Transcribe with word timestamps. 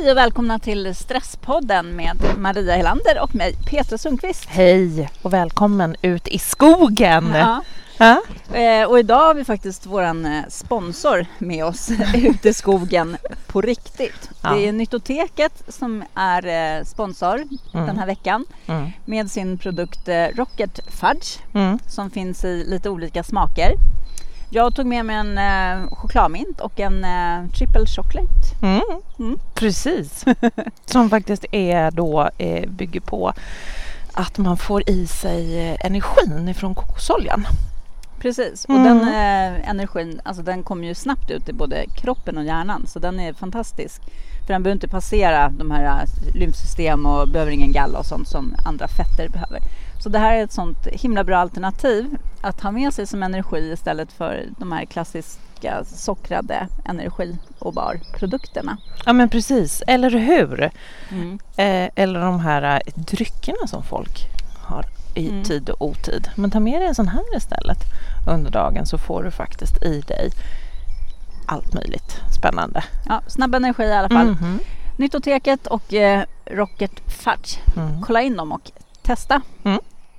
Hej 0.00 0.10
och 0.10 0.16
välkomna 0.16 0.58
till 0.58 0.94
Stresspodden 0.94 1.96
med 1.96 2.16
Maria 2.38 2.76
Helander 2.76 3.20
och 3.22 3.34
mig, 3.34 3.54
Petra 3.70 3.98
Sundqvist. 3.98 4.44
Hej 4.48 5.10
och 5.22 5.32
välkommen 5.32 5.96
ut 6.02 6.28
i 6.28 6.38
skogen! 6.38 7.32
Ja. 7.34 7.62
Ja. 7.98 8.22
Eh, 8.58 8.84
och 8.88 8.98
idag 8.98 9.26
har 9.26 9.34
vi 9.34 9.44
faktiskt 9.44 9.86
våran 9.86 10.26
eh, 10.26 10.42
sponsor 10.48 11.26
med 11.38 11.64
oss 11.64 11.90
ute 12.14 12.48
i 12.48 12.54
skogen 12.54 13.16
på 13.46 13.60
riktigt. 13.60 14.30
Ja. 14.42 14.50
Det 14.54 14.68
är 14.68 14.72
Nyttoteket 14.72 15.62
som 15.68 16.04
är 16.14 16.46
eh, 16.78 16.84
sponsor 16.84 17.34
Mm. 17.74 17.86
den 17.86 17.98
här 17.98 18.06
veckan 18.06 18.44
Mm. 18.66 18.90
med 19.04 19.30
sin 19.30 19.58
produkt 19.58 20.08
Rocket 20.34 20.80
Fudge 20.88 21.38
Mm. 21.54 21.78
som 21.88 22.10
finns 22.10 22.44
i 22.44 22.64
lite 22.64 22.90
olika 22.90 23.22
smaker. 23.22 23.72
Jag 24.50 24.74
tog 24.74 24.86
med 24.86 25.04
mig 25.04 25.16
en 25.16 25.38
eh, 25.38 25.88
chokladmint 25.94 26.60
och 26.60 26.80
en 26.80 27.04
eh, 27.04 27.50
triple 27.50 27.86
chocolate. 27.86 28.28
Mm. 28.62 28.80
Mm. 29.18 29.38
Precis. 29.54 30.24
Som 30.84 31.10
faktiskt 31.10 31.44
är 31.52 31.90
då, 31.90 32.30
eh, 32.38 32.68
bygger 32.68 33.00
på 33.00 33.32
att 34.12 34.38
man 34.38 34.56
får 34.56 34.90
i 34.90 35.06
sig 35.06 35.68
eh, 35.70 35.76
energin 35.86 36.48
ifrån 36.48 36.74
kokosoljan. 36.74 37.46
Precis, 38.18 38.64
och 38.64 38.74
Mm. 38.74 38.84
den 38.84 39.08
eh, 39.08 39.70
energin 39.70 40.20
alltså 40.24 40.42
den 40.42 40.62
kommer 40.62 40.86
ju 40.86 40.94
snabbt 40.94 41.30
ut 41.30 41.48
i 41.48 41.52
både 41.52 41.86
kroppen 41.96 42.38
och 42.38 42.44
hjärnan 42.44 42.86
så 42.86 42.98
den 42.98 43.20
är 43.20 43.32
fantastisk. 43.32 44.02
För 44.46 44.52
den 44.52 44.62
behöver 44.62 44.76
inte 44.76 44.88
passera 44.88 45.48
de 45.48 45.70
här 45.70 45.84
eh, 45.84 46.34
lymfsystem 46.34 47.06
och 47.06 47.28
behöver 47.28 47.52
ingen 47.52 47.72
galla 47.72 47.98
och 47.98 48.06
sånt 48.06 48.28
som 48.28 48.54
andra 48.64 48.88
fetter 48.88 49.28
behöver. 49.28 49.60
Så 50.02 50.08
det 50.08 50.18
här 50.18 50.34
är 50.36 50.44
ett 50.44 50.52
sånt 50.52 50.86
himla 50.86 51.24
bra 51.24 51.38
alternativ 51.38 52.16
att 52.40 52.60
ha 52.60 52.70
med 52.70 52.94
sig 52.94 53.06
som 53.06 53.22
energi 53.22 53.72
istället 53.72 54.12
för 54.12 54.44
de 54.58 54.72
här 54.72 54.84
klassiska 54.84 55.84
sockrade 55.84 56.68
energi 56.84 57.36
och 57.58 57.72
barprodukterna. 57.74 58.76
Ja 59.06 59.12
men 59.12 59.28
precis, 59.28 59.82
eller 59.86 60.10
hur? 60.10 60.70
Mm. 61.10 61.38
Eh, 61.56 61.90
eller 61.94 62.20
de 62.20 62.40
här 62.40 62.62
eh, 62.86 62.92
dryckerna 62.94 63.66
som 63.66 63.82
folk 63.82 64.26
har 64.62 64.84
i 65.14 65.28
Mm. 65.28 65.44
tid 65.44 65.70
och 65.70 65.86
otid. 65.86 66.28
Men 66.34 66.50
ta 66.50 66.60
med 66.60 66.80
dig 66.80 66.88
en 66.88 66.94
sån 66.94 67.08
här 67.08 67.36
istället 67.36 67.78
under 68.28 68.50
dagen 68.50 68.86
så 68.86 68.98
får 68.98 69.22
du 69.22 69.30
faktiskt 69.30 69.82
i 69.82 70.00
dig 70.00 70.30
allt 71.46 71.74
möjligt 71.74 72.20
spännande. 72.36 72.84
Ja, 73.08 73.20
snabb 73.26 73.54
energi 73.54 73.82
i 73.84 73.92
alla 73.94 74.08
fall. 74.08 74.26
Mhm. 74.26 74.58
Nyttoteket 74.96 75.66
och 75.66 75.94
eh, 75.94 76.22
Rocket 76.50 76.92
Fudge. 77.06 77.58
Mm. 77.76 78.02
Kolla 78.02 78.22
in 78.22 78.36
dem 78.36 78.52
och 78.52 78.70
testa. 79.02 79.40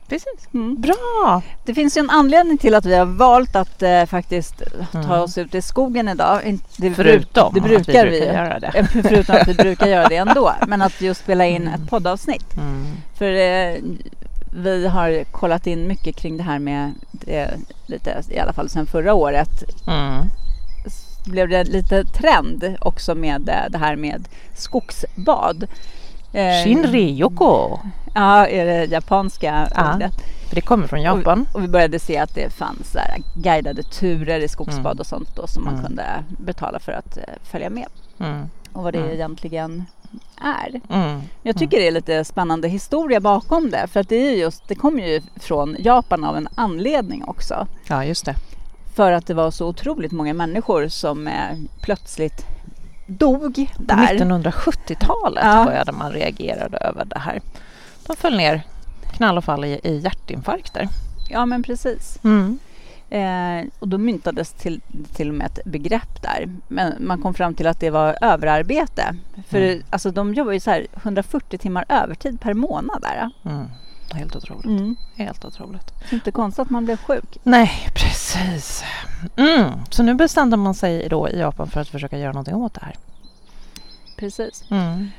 Precis. 0.10 0.48
Mm. 0.54 0.82
Bra! 0.82 1.42
Det 1.66 1.74
finns 1.74 1.98
ju 1.98 2.00
en 2.00 2.10
anledning 2.10 2.58
till 2.58 2.76
att 2.76 2.86
vi 2.86 2.96
har 2.96 3.06
valt 3.06 3.56
att 3.56 3.84
eh, 3.84 4.06
faktiskt 4.06 4.62
ta 4.92 4.98
Mm. 5.00 5.12
oss 5.22 5.38
ut 5.38 5.56
i 5.56 5.62
skogen 5.62 6.08
idag. 6.10 6.60
Det, 6.78 6.94
Förutom 6.94 7.54
det 7.54 7.60
att 7.60 7.66
brukar 7.66 8.06
vi 8.06 8.10
vi, 8.12 8.20
brukar 8.20 8.34
ju. 8.34 8.34
göra 8.34 8.60
det. 8.60 8.88
Förutom 9.04 9.36
att 9.36 9.48
vi 9.48 9.54
brukar 9.54 9.88
göra 9.88 10.08
det 10.08 10.16
ändå. 10.16 10.52
Men 10.68 10.82
att 10.82 11.02
just 11.02 11.22
spela 11.24 11.46
in 11.46 11.68
ett 11.68 11.90
poddavsnitt. 11.90 12.58
Mm. 12.58 12.86
För 13.18 13.32
eh, 13.32 13.76
vi 14.54 14.88
har 14.88 15.24
kollat 15.24 15.68
in 15.68 15.88
mycket 15.88 16.16
kring 16.16 16.38
det 16.38 16.44
här 16.44 16.60
med 16.60 16.94
det, 17.12 17.50
lite, 17.86 18.24
i 18.30 18.40
alla 18.40 18.54
fall 18.54 18.70
sedan 18.70 18.86
förra 18.88 19.14
året. 19.14 19.64
Mm. 19.88 20.26
Blev 21.28 21.50
det 21.50 21.64
lite 21.64 22.04
trend 22.04 22.76
också 22.82 23.16
med 23.16 23.50
eh, 23.50 23.56
det 23.70 23.78
här 23.78 23.96
med 23.96 24.28
skogsbad. 24.56 25.68
Eh, 26.34 26.64
Shinryoko. 26.64 27.80
Ja, 28.16 28.48
är 28.48 28.66
det 28.66 28.86
japanska 28.86 29.68
Ja. 29.76 29.96
ordet. 29.96 30.14
För 30.48 30.56
det 30.56 30.62
kommer 30.62 30.88
från 30.88 31.02
Japan. 31.02 31.46
Och, 31.50 31.56
och 31.56 31.64
vi 31.64 31.68
började 31.68 32.00
se 32.00 32.18
att 32.18 32.36
det 32.36 32.50
fanns 32.54 32.92
så 32.92 33.00
här 33.00 33.18
guidade 33.36 33.84
turer 33.84 34.40
i 34.40 34.48
skogsbad 34.48 34.86
Mm. 34.86 35.00
och 35.00 35.06
sånt 35.08 35.36
då 35.36 35.48
som 35.48 35.64
man 35.64 35.74
Mm. 35.74 35.86
kunde 35.86 36.04
betala 36.28 36.80
för 36.80 36.92
att 36.92 37.18
eh, 37.18 37.24
följa 37.44 37.70
med. 37.70 37.88
Mm. 38.20 38.50
Och 38.74 38.84
vad 38.84 38.94
det 38.94 39.00
Mm. 39.00 39.12
egentligen 39.12 39.86
är. 40.42 40.82
Mm. 40.96 41.22
Jag 41.44 41.58
tycker 41.58 41.78
det 41.80 41.88
är 41.88 41.92
lite 41.92 42.26
spännande 42.26 42.68
historia 42.68 43.20
bakom 43.20 43.70
det. 43.70 43.88
För 43.88 44.00
att 44.00 44.10
det 44.10 44.16
är 44.16 44.32
ju 44.32 44.38
just, 44.38 44.68
det 44.68 44.76
kommer 44.76 45.04
ju 45.08 45.22
från 45.36 45.76
Japan 45.80 46.24
av 46.24 46.38
en 46.38 46.48
anledning 46.56 47.24
också. 47.28 47.68
Ja, 47.88 48.04
just 48.06 48.26
det. 48.26 48.36
För 48.98 49.12
att 49.12 49.28
det 49.28 49.34
var 49.34 49.52
så 49.52 49.68
otroligt 49.68 50.12
många 50.12 50.34
människor 50.34 50.88
som 50.88 51.28
eh, 51.28 51.58
plötsligt 51.82 52.46
dog 53.08 53.70
där. 53.80 53.96
1970-talet 53.96 55.44
Ja. 55.46 55.66
började 55.66 55.92
man 55.92 56.12
reagera 56.12 56.78
över 56.78 57.06
det 57.06 57.20
här. 57.20 57.42
De 58.08 58.16
föll 58.16 58.38
ner 58.38 58.62
knall 59.16 59.38
och 59.38 59.44
fall 59.44 59.66
i, 59.66 59.80
i 59.84 59.98
hjärtinfarkter. 59.98 60.88
Ja 61.30 61.46
men 61.46 61.64
precis. 61.64 62.20
Mm. 62.24 62.60
Eh, 63.10 63.68
och 63.80 63.88
då 63.88 63.98
myntades 63.98 64.52
till, 64.52 64.82
till 65.14 65.30
och 65.30 65.36
med 65.36 65.46
ett 65.48 65.60
begrepp 65.66 66.22
där. 66.22 66.50
Men 66.68 66.94
man 67.00 67.22
kom 67.22 67.34
fram 67.34 67.54
till 67.54 67.68
att 67.68 67.80
det 67.80 67.90
var 67.90 68.18
överarbete. 68.22 69.16
För 69.50 69.58
Mm. 69.62 69.84
alltså, 69.90 70.12
de 70.12 70.34
jobbar 70.34 70.52
ju 70.52 70.60
så 70.60 70.72
här 70.72 70.88
140 70.94 71.58
timmar 71.58 71.86
övertid 71.90 72.40
per 72.42 72.54
månad 72.54 73.02
där. 73.02 73.30
Mm. 73.52 73.66
Helt 74.14 74.36
otroligt. 74.36 74.66
Mm. 74.66 74.96
Helt 75.16 75.46
otroligt. 75.46 75.94
Inte 76.12 76.32
konstigt 76.32 76.60
att 76.60 76.70
man 76.70 76.86
blev 76.86 76.98
sjuk. 76.98 77.38
Nej, 77.44 77.90
precis. 77.96 78.84
Mm. 79.36 79.72
Så 79.90 80.04
nu 80.04 80.14
bestämde 80.14 80.58
man 80.58 80.74
sig 80.74 81.10
då 81.10 81.30
i 81.30 81.40
Japan 81.40 81.70
för 81.70 81.82
att 81.82 81.88
försöka 81.88 82.18
göra 82.18 82.32
någonting 82.32 82.56
åt 82.56 82.74
det 82.74 82.86
här. 82.86 82.96
Precis. 84.18 84.64
Mm. 84.72 85.10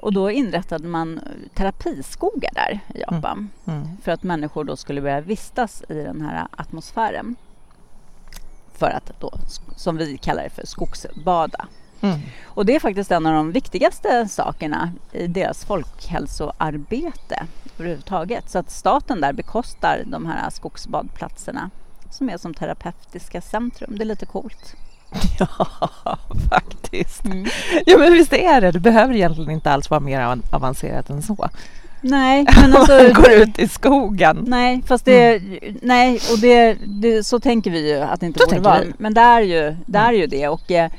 Och 0.00 0.12
då 0.12 0.30
inrättade 0.30 0.88
man 0.88 1.20
terapiskogar 1.54 2.50
där 2.54 2.80
i 2.94 3.00
Japan. 3.00 3.50
Mm. 3.66 3.88
För 4.02 4.12
att 4.12 4.22
människor 4.22 4.64
då 4.64 4.76
skulle 4.76 5.00
börja 5.00 5.20
vistas 5.20 5.82
i 5.88 5.94
den 5.94 6.20
här 6.20 6.46
atmosfären. 6.50 7.36
För 8.74 8.90
att 8.90 9.20
då, 9.20 9.32
som 9.76 9.96
vi 9.96 10.18
kallar 10.18 10.42
det 10.42 10.50
för, 10.50 10.66
skogsbada. 10.66 11.66
Mm. 12.00 12.18
Och 12.44 12.66
det 12.66 12.74
är 12.76 12.80
faktiskt 12.80 13.10
en 13.10 13.26
av 13.26 13.32
de 13.34 13.52
viktigaste 13.52 14.28
sakerna 14.28 14.92
i 15.12 15.26
deras 15.26 15.64
folkhälsoarbete 15.64 17.46
överhuvudtaget. 17.78 18.50
Så 18.50 18.58
att 18.58 18.70
staten 18.70 19.20
där 19.20 19.32
bekostar 19.32 20.02
de 20.06 20.26
här 20.26 20.50
skogsbadplatserna 20.50 21.70
som 22.10 22.28
är 22.30 22.38
som 22.38 22.54
terapeutiska 22.54 23.40
centrum. 23.40 23.96
Det 23.96 24.02
är 24.02 24.06
lite 24.06 24.26
coolt. 24.26 24.74
Ja, 25.38 26.18
faktiskt. 26.50 27.24
Mm. 27.24 27.46
Ja, 27.86 27.98
men 27.98 28.12
visst 28.12 28.32
är 28.32 28.60
det. 28.60 28.70
Det 28.70 28.80
behöver 28.80 29.14
egentligen 29.14 29.50
inte 29.50 29.70
alls 29.72 29.90
vara 29.90 30.00
mer 30.00 30.20
avan- 30.20 30.42
avancerat 30.54 31.10
än 31.10 31.22
så. 31.22 31.48
Nej, 32.00 32.46
men 32.62 32.76
alltså... 32.76 32.92
Man 33.02 33.12
går 33.12 33.30
ut 33.32 33.58
i 33.58 33.68
skogen. 33.68 34.44
Nej, 34.46 34.82
fast 34.86 35.04
det... 35.04 35.42
Nej, 35.82 36.20
och 36.32 36.38
det, 36.38 36.76
det... 36.86 37.24
Så 37.24 37.40
tänker 37.40 37.70
vi 37.70 37.88
ju 37.90 38.00
att 38.00 38.20
det 38.20 38.26
inte 38.26 38.38
Så 38.38 38.46
borde 38.46 38.60
vara. 38.60 38.80
vi. 38.80 38.92
Men 38.98 39.14
det 39.14 39.20
är 39.20 39.40
ju 39.40 39.76
det. 39.86 39.98
Är 39.98 40.12
ju 40.12 40.26
det. 40.26 40.48
Och, 40.48 40.70
eh, 40.70 40.90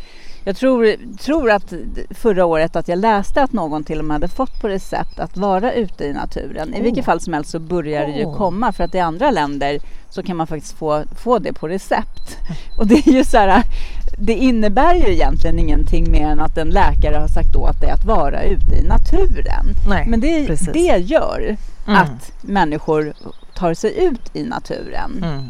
jag 0.48 0.56
tror, 0.56 0.96
tror 1.18 1.52
att 1.52 1.74
förra 2.10 2.46
året 2.46 2.76
att 2.76 2.88
jag 2.88 3.00
läste 3.00 3.44
att 3.44 3.54
någon 3.54 3.84
till 3.84 4.00
och 4.00 4.06
med 4.06 4.16
hade 4.16 4.28
fått 4.28 4.62
på 4.62 4.68
recept 4.68 5.20
att 5.20 5.38
vara 5.38 5.74
ute 5.74 6.04
i 6.06 6.14
naturen. 6.14 6.74
I 6.74 6.80
Oh. 6.80 6.84
vilket 6.84 7.06
fall 7.06 7.20
som 7.20 7.34
helst 7.34 7.50
så 7.52 7.60
börjar 7.60 8.06
det 8.08 8.12
ju 8.14 8.26
Oh. 8.26 8.38
komma 8.38 8.72
för 8.74 8.84
att 8.84 8.96
i 8.96 9.00
andra 9.00 9.32
länder 9.32 9.80
så 10.10 10.24
kan 10.24 10.38
man 10.38 10.48
faktiskt 10.48 10.78
få, 10.78 11.04
få 11.18 11.40
det 11.40 11.54
på 11.54 11.68
recept. 11.68 12.38
Och 12.78 12.88
det 12.88 13.08
är 13.08 13.12
ju 13.12 13.24
så 13.24 13.38
här, 13.38 13.64
det 14.20 14.34
innebär 14.34 14.96
ju 14.96 15.14
egentligen 15.14 15.60
ingenting 15.60 16.12
mer 16.12 16.26
än 16.28 16.40
att 16.40 16.58
en 16.58 16.70
läkare 16.70 17.16
har 17.16 17.28
sagt 17.28 17.56
det 17.82 17.88
är 17.88 17.94
att 17.94 18.06
vara 18.06 18.44
ute 18.44 18.76
i 18.76 18.88
naturen. 18.88 19.66
Nej, 19.90 20.06
Men 20.08 20.20
det, 20.20 20.48
precis. 20.48 20.70
det 20.74 20.98
gör 20.98 21.58
Mm. 21.88 22.02
att 22.02 22.32
människor 22.42 23.14
tar 23.56 23.74
sig 23.74 24.04
ut 24.06 24.22
i 24.36 24.44
naturen 24.44 25.12
Mm. 25.24 25.44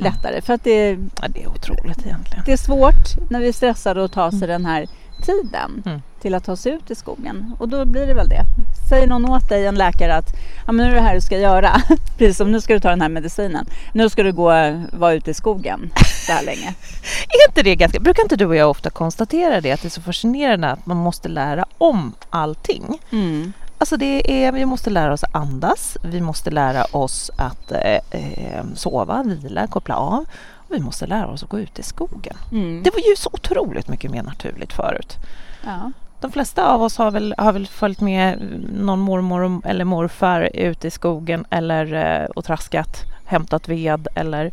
Lättare. 0.00 0.40
För 0.40 0.52
att 0.54 0.64
det, 0.64 0.90
Ja, 1.22 1.28
det 1.28 1.42
är 1.42 1.48
otroligt 1.48 2.06
egentligen. 2.06 2.42
det 2.46 2.52
är 2.52 2.56
svårt 2.56 3.30
när 3.30 3.40
vi 3.40 3.48
är 3.48 3.52
stressade 3.52 4.04
att 4.04 4.12
ta 4.12 4.30
sig 4.30 4.48
den 4.48 4.64
här 4.66 4.86
tiden 5.26 5.82
Mm. 5.86 6.02
till 6.20 6.34
att 6.34 6.44
ta 6.44 6.56
sig 6.56 6.72
ut 6.72 6.90
i 6.90 6.94
skogen. 6.94 7.56
Och 7.58 7.68
då 7.68 7.84
blir 7.84 8.06
det 8.06 8.14
väl 8.14 8.28
det. 8.28 8.42
Säger 8.88 9.06
någon 9.06 9.30
åt 9.30 9.48
dig, 9.48 9.66
en 9.66 9.74
läkare, 9.74 10.14
att 10.16 10.26
ja, 10.66 10.72
men 10.72 10.86
nu 10.86 10.92
är 10.92 10.94
det 10.94 11.00
här 11.02 11.14
du 11.14 11.20
ska 11.20 11.38
göra. 11.38 11.82
Precis 12.18 12.36
som 12.36 12.52
nu 12.52 12.60
ska 12.60 12.74
du 12.74 12.80
ta 12.80 12.88
den 12.90 13.00
här 13.00 13.08
medicinen. 13.08 13.66
Nu 13.92 14.08
ska 14.08 14.22
du 14.22 14.32
gå 14.32 14.44
vara 14.92 15.12
ute 15.12 15.30
i 15.30 15.34
skogen 15.34 15.90
så 16.26 16.32
här 16.32 16.44
länge. 16.44 16.68
Är 17.28 17.48
inte 17.48 17.62
det 17.62 17.76
ganska... 17.76 18.00
Brukar 18.00 18.22
inte 18.22 18.36
du 18.36 18.44
och 18.46 18.56
jag 18.56 18.70
ofta 18.70 18.90
konstatera 18.90 19.60
det? 19.60 19.72
Att 19.72 19.82
det 19.82 19.88
är 19.88 19.90
så 19.90 20.02
fascinerande 20.02 20.68
att 20.70 20.86
man 20.86 20.96
måste 20.96 21.28
lära 21.28 21.64
om 21.78 22.12
allting. 22.30 22.98
Mm. 23.12 23.52
Alltså 23.78 23.96
det 23.96 24.44
är, 24.44 24.52
vi 24.52 24.64
måste 24.66 24.90
lära 24.90 25.12
oss 25.12 25.24
att 25.24 25.34
andas, 25.34 25.96
vi 26.02 26.20
måste 26.20 26.50
lära 26.50 26.84
oss 26.84 27.30
att 27.36 27.72
eh, 27.72 27.80
eh, 28.10 28.64
sova, 28.74 29.22
vila, 29.22 29.66
koppla 29.66 29.96
av. 29.96 30.24
Och 30.52 30.74
vi 30.74 30.80
måste 30.80 31.06
lära 31.06 31.26
oss 31.26 31.42
att 31.42 31.48
gå 31.48 31.58
ut 31.58 31.78
i 31.78 31.82
skogen. 31.82 32.36
Mm. 32.52 32.82
Det 32.82 32.90
var 32.90 32.98
ju 33.10 33.16
så 33.16 33.30
otroligt 33.32 33.88
mycket 33.88 34.10
mer 34.10 34.22
naturligt 34.22 34.72
förut. 34.72 35.16
Ja. 35.64 35.92
De 36.20 36.32
flesta 36.32 36.66
av 36.72 36.82
oss 36.82 36.96
har 36.98 37.10
väl, 37.10 37.34
har 37.38 37.52
väl 37.52 37.66
följt 37.66 38.00
med 38.00 38.38
någon 38.74 38.98
mormor 39.00 39.60
eller 39.64 39.84
morfar 39.84 40.50
ut 40.54 40.84
i 40.84 40.90
skogen 40.90 41.44
eller 41.50 41.94
eh, 42.22 42.24
och 42.24 42.44
traskat, 42.44 43.02
hämtat 43.24 43.68
ved 43.68 44.08
eller 44.14 44.52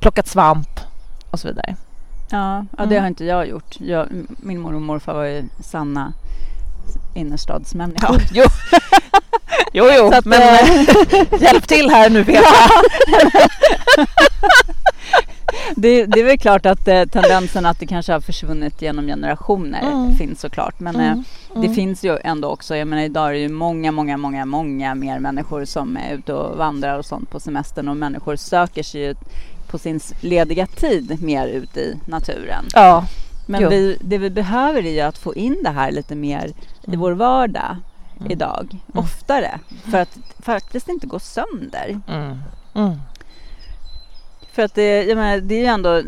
plockat 0.00 0.26
svamp 0.28 0.80
och 1.30 1.40
så 1.40 1.48
vidare. 1.48 1.76
Ja, 2.30 2.56
ja, 2.78 2.84
det 2.84 2.84
Mm. 2.84 3.00
har 3.02 3.08
inte 3.08 3.24
jag 3.24 3.48
gjort. 3.48 3.76
Jag, 3.80 4.08
min 4.28 4.60
mormor 4.60 4.74
och 4.76 4.82
morfar 4.82 5.14
var 5.14 5.24
ju 5.24 5.44
sanna 5.62 6.12
innerstadsmänniskor. 7.14 8.20
jo. 8.32 8.44
jo, 9.72 9.84
jo, 9.98 10.10
Så 10.10 10.18
att, 10.18 10.24
men 10.24 10.42
eh, 10.42 10.70
eh, 10.70 11.42
hjälp 11.42 11.68
till 11.68 11.90
här 11.90 12.10
nu 12.10 12.24
Petra. 12.24 12.42
det, 15.76 16.06
det 16.06 16.20
är 16.20 16.24
väl 16.24 16.38
klart 16.38 16.66
att 16.66 16.88
eh, 16.88 17.04
tendensen 17.04 17.66
att 17.66 17.78
det 17.80 17.86
kanske 17.86 18.12
har 18.12 18.20
försvunnit 18.20 18.82
genom 18.82 19.06
generationer 19.06 19.82
Mm. 19.82 20.16
finns 20.16 20.40
såklart. 20.40 20.80
Men 20.80 20.96
eh, 20.96 21.12
Mm, 21.12 21.24
det 21.62 21.66
mm. 21.66 21.74
finns 21.74 22.04
ju 22.04 22.18
ändå 22.24 22.48
också, 22.48 22.76
jag 22.76 22.88
menar 22.88 23.02
idag 23.02 23.28
är 23.28 23.32
det 23.32 23.38
ju 23.38 23.48
många, 23.48 23.92
många, 23.92 24.16
många, 24.16 24.44
många 24.46 24.94
mer 24.94 25.18
människor 25.18 25.64
som 25.64 25.96
är 25.96 26.14
ute 26.14 26.32
och 26.32 26.56
vandrar 26.58 26.98
och 26.98 27.04
sånt 27.06 27.30
på 27.30 27.40
semestern 27.40 27.88
och 27.88 27.96
människor 27.96 28.36
söker 28.36 28.82
sig 28.82 29.00
ju 29.00 29.14
på 29.70 29.78
sin 29.78 30.00
lediga 30.20 30.66
tid 30.66 31.22
mer 31.22 31.46
ut 31.46 31.76
i 31.76 31.96
naturen. 32.06 32.64
Ja, 32.72 33.04
Men 33.46 33.68
vi, 33.70 33.96
det 34.00 34.18
vi 34.18 34.30
behöver 34.30 34.86
är 34.86 34.90
ju 34.92 35.00
att 35.00 35.18
få 35.18 35.34
in 35.34 35.56
det 35.64 35.70
här 35.70 35.90
lite 35.92 36.14
mer 36.14 36.46
i 36.46 36.54
Mm. 36.86 37.00
vår 37.00 37.12
vardag 37.12 37.76
Mm. 38.20 38.32
idag, 38.32 38.76
oftare, 38.94 39.58
för 39.90 39.98
att 39.98 40.18
faktiskt 40.40 40.88
inte 40.88 41.06
gå 41.06 41.18
sönder. 41.18 42.00
mm. 42.08 42.38
Mm. 42.74 42.94
För 44.52 44.62
att 44.62 44.74
det, 44.74 45.04
jag 45.04 45.16
menar, 45.16 45.38
det 45.38 45.54
är 45.54 45.58
ju 45.60 45.66
ändå, 45.66 46.02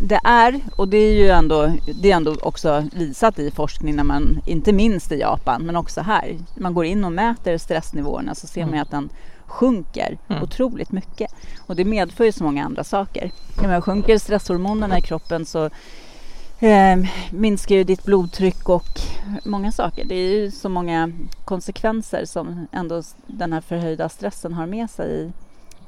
det 0.00 0.20
är, 0.24 0.60
och 0.76 0.88
det 0.88 0.96
är 0.96 1.12
ju 1.14 1.28
ändå, 1.30 1.72
det 2.02 2.10
är 2.12 2.16
ändå 2.16 2.36
också 2.42 2.84
visat 2.92 3.38
i 3.38 3.50
forskning 3.50 3.96
när 3.96 4.04
man, 4.04 4.40
inte 4.46 4.72
minst 4.72 5.12
i 5.12 5.18
Japan, 5.20 5.62
men 5.62 5.76
också 5.76 6.00
här, 6.00 6.38
man 6.54 6.74
går 6.74 6.84
in 6.84 7.04
och 7.04 7.12
mäter 7.12 7.58
stressnivåerna 7.58 8.34
så 8.34 8.46
ser 8.46 8.60
man 8.60 8.68
Mm. 8.68 8.82
att 8.82 8.90
den 8.90 9.08
sjunker 9.46 10.18
Mm. 10.28 10.42
otroligt 10.42 10.92
mycket. 10.92 11.34
Och 11.66 11.76
det 11.76 11.84
medför 11.84 12.24
ju 12.24 12.32
så 12.32 12.44
många 12.44 12.64
andra 12.64 12.84
saker. 12.84 13.30
Jag 13.56 13.62
menar, 13.66 13.80
sjunker 13.80 14.18
stresshormonerna 14.18 14.98
i 14.98 15.02
kroppen 15.02 15.46
så 15.46 15.70
minskar 17.30 17.74
ju 17.74 17.84
ditt 17.84 18.04
blodtryck 18.04 18.68
och 18.68 19.00
många 19.44 19.72
saker. 19.72 20.04
Det 20.04 20.14
är 20.14 20.30
ju 20.30 20.50
så 20.50 20.68
många 20.68 21.12
konsekvenser 21.44 22.24
som 22.24 22.66
ändå 22.72 23.02
den 23.26 23.52
här 23.52 23.60
förhöjda 23.60 24.08
stressen 24.08 24.52
har 24.52 24.66
med 24.66 24.90
sig 24.90 25.10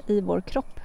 i, 0.06 0.12
i 0.12 0.20
vår 0.20 0.40
kropp. 0.40 0.81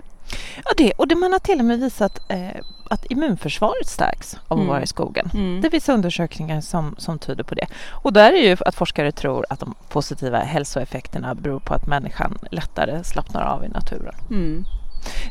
Ja, 0.66 0.72
det, 0.78 0.92
och 0.92 1.08
det 1.08 1.16
man 1.16 1.32
har 1.32 1.40
till 1.40 1.60
och 1.60 1.66
med 1.66 1.80
visat 1.80 2.32
eh, 2.32 2.62
att 2.90 3.06
immunförsvaret 3.12 3.88
stärks 3.88 4.34
av 4.34 4.42
att 4.48 4.52
Mm. 4.58 4.68
vara 4.68 4.84
i 4.84 4.88
skogen. 4.88 5.30
Mm. 5.34 5.62
Det 5.62 5.70
finns 5.70 5.90
undersökningar 5.90 6.62
som, 6.62 6.96
som 6.98 7.20
tyder 7.20 7.44
på 7.44 7.56
det. 7.56 7.68
Och 7.90 8.14
där 8.14 8.34
är 8.34 8.50
ju 8.50 8.58
att 8.66 8.76
forskare 8.76 9.12
tror 9.12 9.46
att 9.50 9.60
de 9.60 9.74
positiva 9.90 10.40
hälsoeffekterna 10.40 11.36
beror 11.36 11.60
på 11.60 11.74
att 11.74 11.88
människan 11.88 12.38
lättare 12.52 13.04
slappnar 13.04 13.42
av 13.42 13.66
i 13.66 13.68
naturen. 13.68 14.16
Mm. 14.30 14.66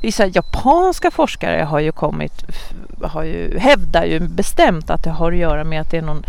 Vissa 0.02 0.26
japanska 0.26 1.10
forskare 1.10 1.62
har 1.62 1.80
ju 1.80 1.92
kommit, 1.92 2.44
har 3.02 3.22
ju, 3.24 3.58
hävdar 3.58 4.04
ju 4.04 4.20
bestämt 4.28 4.90
att 4.90 5.04
det 5.04 5.10
har 5.10 5.32
att 5.32 5.38
göra 5.38 5.64
med 5.64 5.80
att 5.80 5.90
det 5.90 5.98
är 5.98 6.02
någon 6.02 6.22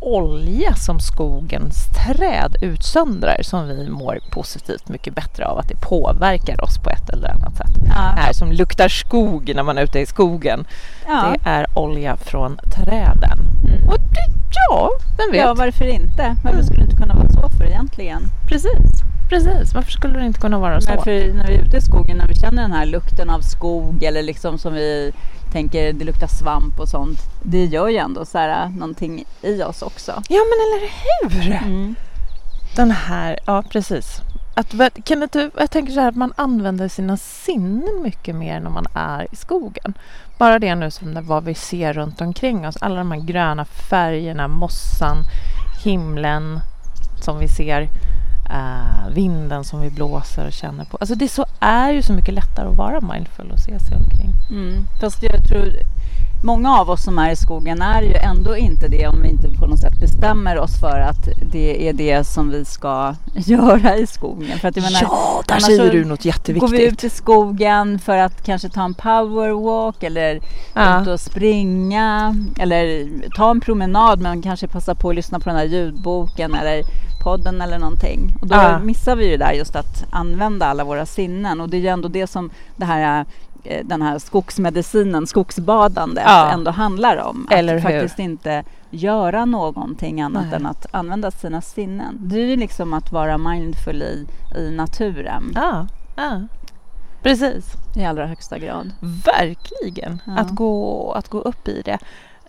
olja 0.00 0.74
som 0.74 1.00
skogens 1.00 1.76
träd 2.06 2.56
utsöndrar 2.60 3.42
som 3.42 3.68
vi 3.68 3.88
mår 3.88 4.18
positivt 4.30 4.88
mycket 4.88 5.14
bättre 5.14 5.46
av. 5.46 5.58
Att 5.58 5.68
det 5.68 5.76
påverkar 5.80 6.64
oss 6.64 6.78
på 6.78 6.90
ett 6.90 7.10
eller 7.10 7.28
annat 7.30 7.56
sätt. 7.56 7.74
Det 7.74 7.86
Ja. 7.88 7.94
här 8.16 8.32
som 8.32 8.52
luktar 8.52 8.88
skog 8.88 9.52
när 9.54 9.62
man 9.62 9.78
är 9.78 9.82
ute 9.82 9.98
i 10.00 10.06
skogen, 10.06 10.64
Ja. 11.06 11.24
det 11.32 11.48
är 11.50 11.66
olja 11.78 12.16
från 12.16 12.56
träden. 12.56 13.38
Mm. 13.68 13.88
Och 13.88 13.98
det, 13.98 14.26
ja, 14.68 14.90
vem 15.18 15.32
vet? 15.32 15.40
ja, 15.40 15.54
varför 15.54 15.84
inte? 15.86 16.36
Varför 16.44 16.62
skulle 16.62 16.80
det 16.80 16.84
inte 16.90 16.96
kunna 17.02 17.14
vara 17.14 17.28
så 17.28 17.48
för 17.58 17.64
egentligen? 17.66 18.22
Precis, 18.48 19.02
precis. 19.28 19.74
Varför 19.74 19.90
skulle 19.90 20.18
det 20.18 20.26
inte 20.26 20.40
kunna 20.40 20.58
vara 20.58 20.80
så? 20.80 20.90
Men 20.90 21.04
för 21.04 21.32
när 21.34 21.46
vi 21.46 21.54
är 21.54 21.62
ute 21.64 21.76
i 21.76 21.80
skogen, 21.80 22.16
när 22.16 22.28
vi 22.28 22.34
känner 22.34 22.62
den 22.62 22.72
här 22.72 22.86
lukten 22.86 23.30
av 23.30 23.40
skog 23.40 24.02
eller 24.02 24.22
liksom 24.22 24.58
som 24.58 24.74
vi 24.74 25.12
tänker 25.52 25.92
det 25.92 26.04
luktar 26.04 26.26
svamp 26.26 26.80
och 26.80 26.88
sånt. 26.88 27.18
Det 27.42 27.64
gör 27.64 27.88
ju 27.88 27.96
ändå 27.96 28.24
så 28.24 28.38
här, 28.38 28.68
någonting 28.68 29.24
i 29.42 29.62
oss 29.62 29.82
också. 29.82 30.22
Ja, 30.28 30.40
men 30.50 30.58
eller 30.64 30.90
hur? 31.44 31.52
Mm. 31.52 31.94
Den 32.76 32.90
här, 32.90 33.38
ja 33.46 33.62
precis. 33.70 34.20
Att, 34.56 34.74
inte, 35.10 35.50
jag 35.58 35.70
tänker 35.70 35.92
så 35.92 36.00
här 36.00 36.08
att 36.08 36.16
man 36.16 36.32
använder 36.36 36.88
sina 36.88 37.16
sinnen 37.16 38.02
mycket 38.02 38.36
mer 38.36 38.60
när 38.60 38.70
man 38.70 38.86
är 38.94 39.26
i 39.32 39.36
skogen. 39.36 39.94
Bara 40.38 40.58
det 40.58 40.74
nu 40.74 40.90
som 40.90 41.14
det, 41.14 41.20
vad 41.20 41.44
vi 41.44 41.54
ser 41.54 41.92
runt 41.92 42.20
omkring 42.20 42.66
oss. 42.66 42.76
Alla 42.80 42.96
de 42.96 43.10
här 43.10 43.20
gröna 43.20 43.64
färgerna, 43.64 44.48
mossan, 44.48 45.16
himlen 45.84 46.60
som 47.24 47.38
vi 47.38 47.48
ser, 47.48 47.88
eh, 48.50 49.08
vinden 49.14 49.64
som 49.64 49.80
vi 49.80 49.90
blåser 49.90 50.46
och 50.46 50.52
känner 50.52 50.84
på. 50.84 50.96
Alltså 50.96 51.14
det 51.14 51.28
så 51.28 51.46
är 51.60 51.90
ju 51.90 52.02
så 52.02 52.12
mycket 52.12 52.34
lättare 52.34 52.68
att 52.68 52.76
vara 52.76 53.00
mindful 53.00 53.50
och 53.50 53.58
se 53.58 53.80
sig 53.80 53.96
omkring. 53.96 54.30
Mm. 54.50 54.86
Fast 55.00 55.22
jag 55.22 55.44
tror 55.48 55.66
många 56.44 56.78
av 56.80 56.90
oss 56.90 57.02
som 57.04 57.18
är 57.18 57.30
i 57.30 57.36
skogen 57.36 57.82
är 57.82 58.02
ju 58.02 58.14
ändå 58.14 58.56
inte 58.56 58.88
det 58.88 59.06
om 59.06 59.22
vi 59.22 59.28
inte 59.28 59.48
på 59.48 59.66
något 59.66 59.78
sätt 59.80 60.00
bestämmer 60.00 60.58
oss 60.58 60.80
för 60.80 60.98
att 61.00 61.28
det 61.52 61.88
är 61.88 61.92
det 61.92 62.24
som 62.24 62.50
vi 62.50 62.64
ska 62.64 63.14
göra 63.34 63.96
i 63.96 64.06
skogen. 64.06 64.58
För 64.58 64.68
att 64.68 64.76
jag 64.76 64.82
menar, 64.82 64.98
ja, 65.02 65.42
där 65.48 65.58
säger 65.58 65.92
du 65.92 66.04
något 66.04 66.18
Går 66.22 66.26
jätteviktigt. 66.26 66.72
vi 66.72 66.84
ut 66.86 67.04
i 67.04 67.10
skogen 67.10 67.98
för 67.98 68.16
att 68.18 68.42
kanske 68.46 68.68
ta 68.68 68.84
en 68.84 68.94
powerwalk 68.94 70.02
eller 70.02 70.40
Ja. 70.74 71.02
ut 71.02 71.08
och 71.08 71.20
springa 71.20 72.36
eller 72.58 73.08
ta 73.36 73.50
en 73.50 73.60
promenad 73.60 74.20
men 74.20 74.42
kanske 74.42 74.68
passa 74.68 74.94
på 74.94 75.08
att 75.10 75.14
lyssna 75.16 75.40
på 75.40 75.48
den 75.48 75.58
här 75.58 75.64
ljudboken 75.64 76.54
eller 76.54 76.82
podden 77.24 77.60
eller 77.60 77.78
någonting. 77.78 78.34
Och 78.40 78.46
då 78.46 78.54
Ja. 78.54 78.78
missar 78.78 79.16
vi 79.16 79.24
ju 79.24 79.30
det 79.36 79.44
där 79.44 79.52
just 79.52 79.76
att 79.76 80.04
använda 80.10 80.66
alla 80.66 80.84
våra 80.84 81.06
sinnen 81.06 81.60
och 81.60 81.68
det 81.68 81.76
är 81.76 81.80
ju 81.80 81.88
ändå 81.88 82.08
det 82.08 82.26
som 82.26 82.50
det 82.76 82.84
här 82.84 83.24
den 83.84 84.02
här 84.02 84.18
skogsmedicinen, 84.18 85.26
skogsbadandet 85.26 86.24
Ja. 86.26 86.50
ändå 86.50 86.70
handlar 86.70 87.16
om. 87.16 87.48
Eller 87.50 87.76
att 87.76 87.84
hur? 87.84 87.90
faktiskt 87.90 88.18
inte 88.18 88.64
göra 88.90 89.44
någonting 89.44 90.20
annat 90.20 90.44
Nej. 90.46 90.54
än 90.54 90.66
att 90.66 90.86
använda 90.90 91.30
sina 91.30 91.60
sinnen. 91.60 92.16
Det 92.20 92.36
är 92.36 92.46
ju 92.46 92.56
liksom 92.56 92.94
att 92.94 93.12
vara 93.12 93.38
mindful 93.38 94.02
i, 94.02 94.26
i 94.58 94.70
naturen 94.70 95.52
Ja, 95.54 95.86
ja. 96.16 96.40
Precis. 97.22 97.72
i 97.96 98.04
allra 98.04 98.26
högsta 98.26 98.58
grad. 98.58 98.90
Verkligen. 99.26 100.22
Ja. 100.26 100.32
Att, 100.38 100.50
gå, 100.50 101.12
att 101.12 101.28
gå 101.28 101.38
upp 101.38 101.68
i 101.68 101.82
det 101.84 101.98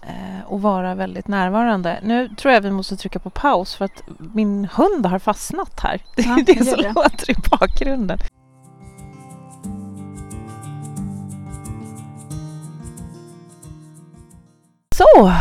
eh, 0.02 0.46
och 0.48 0.62
vara 0.62 0.96
väldigt 0.96 1.28
närvarande. 1.28 2.00
Nu 2.04 2.30
tror 2.30 2.54
jag 2.54 2.62
vi 2.62 2.72
måste 2.72 2.98
trycka 2.98 3.20
på 3.20 3.30
paus 3.30 3.76
för 3.76 3.86
att 3.86 4.04
min 4.18 4.68
hund 4.74 5.06
har 5.06 5.20
fastnat 5.20 5.80
här. 5.84 6.02
Det 6.16 6.22
Ja, 6.26 6.38
är 6.40 6.44
det 6.46 6.54
gör 6.54 6.64
som 6.64 6.82
det. 6.82 6.94
låter 6.96 7.32
i 7.32 7.36
bakgrunden. 7.52 8.20
Så, 14.98 15.32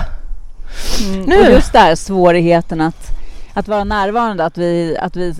Mm. 1.00 1.22
Nu. 1.22 1.40
Och 1.46 1.50
just 1.52 1.72
det 1.72 1.78
här 1.78 1.94
svårigheten 1.94 2.80
att, 2.80 3.10
att 3.54 3.68
vara 3.68 3.84
närvarande, 3.84 4.44
att 4.44 4.58
vi, 4.58 4.96
att 5.00 5.16
vi 5.16 5.34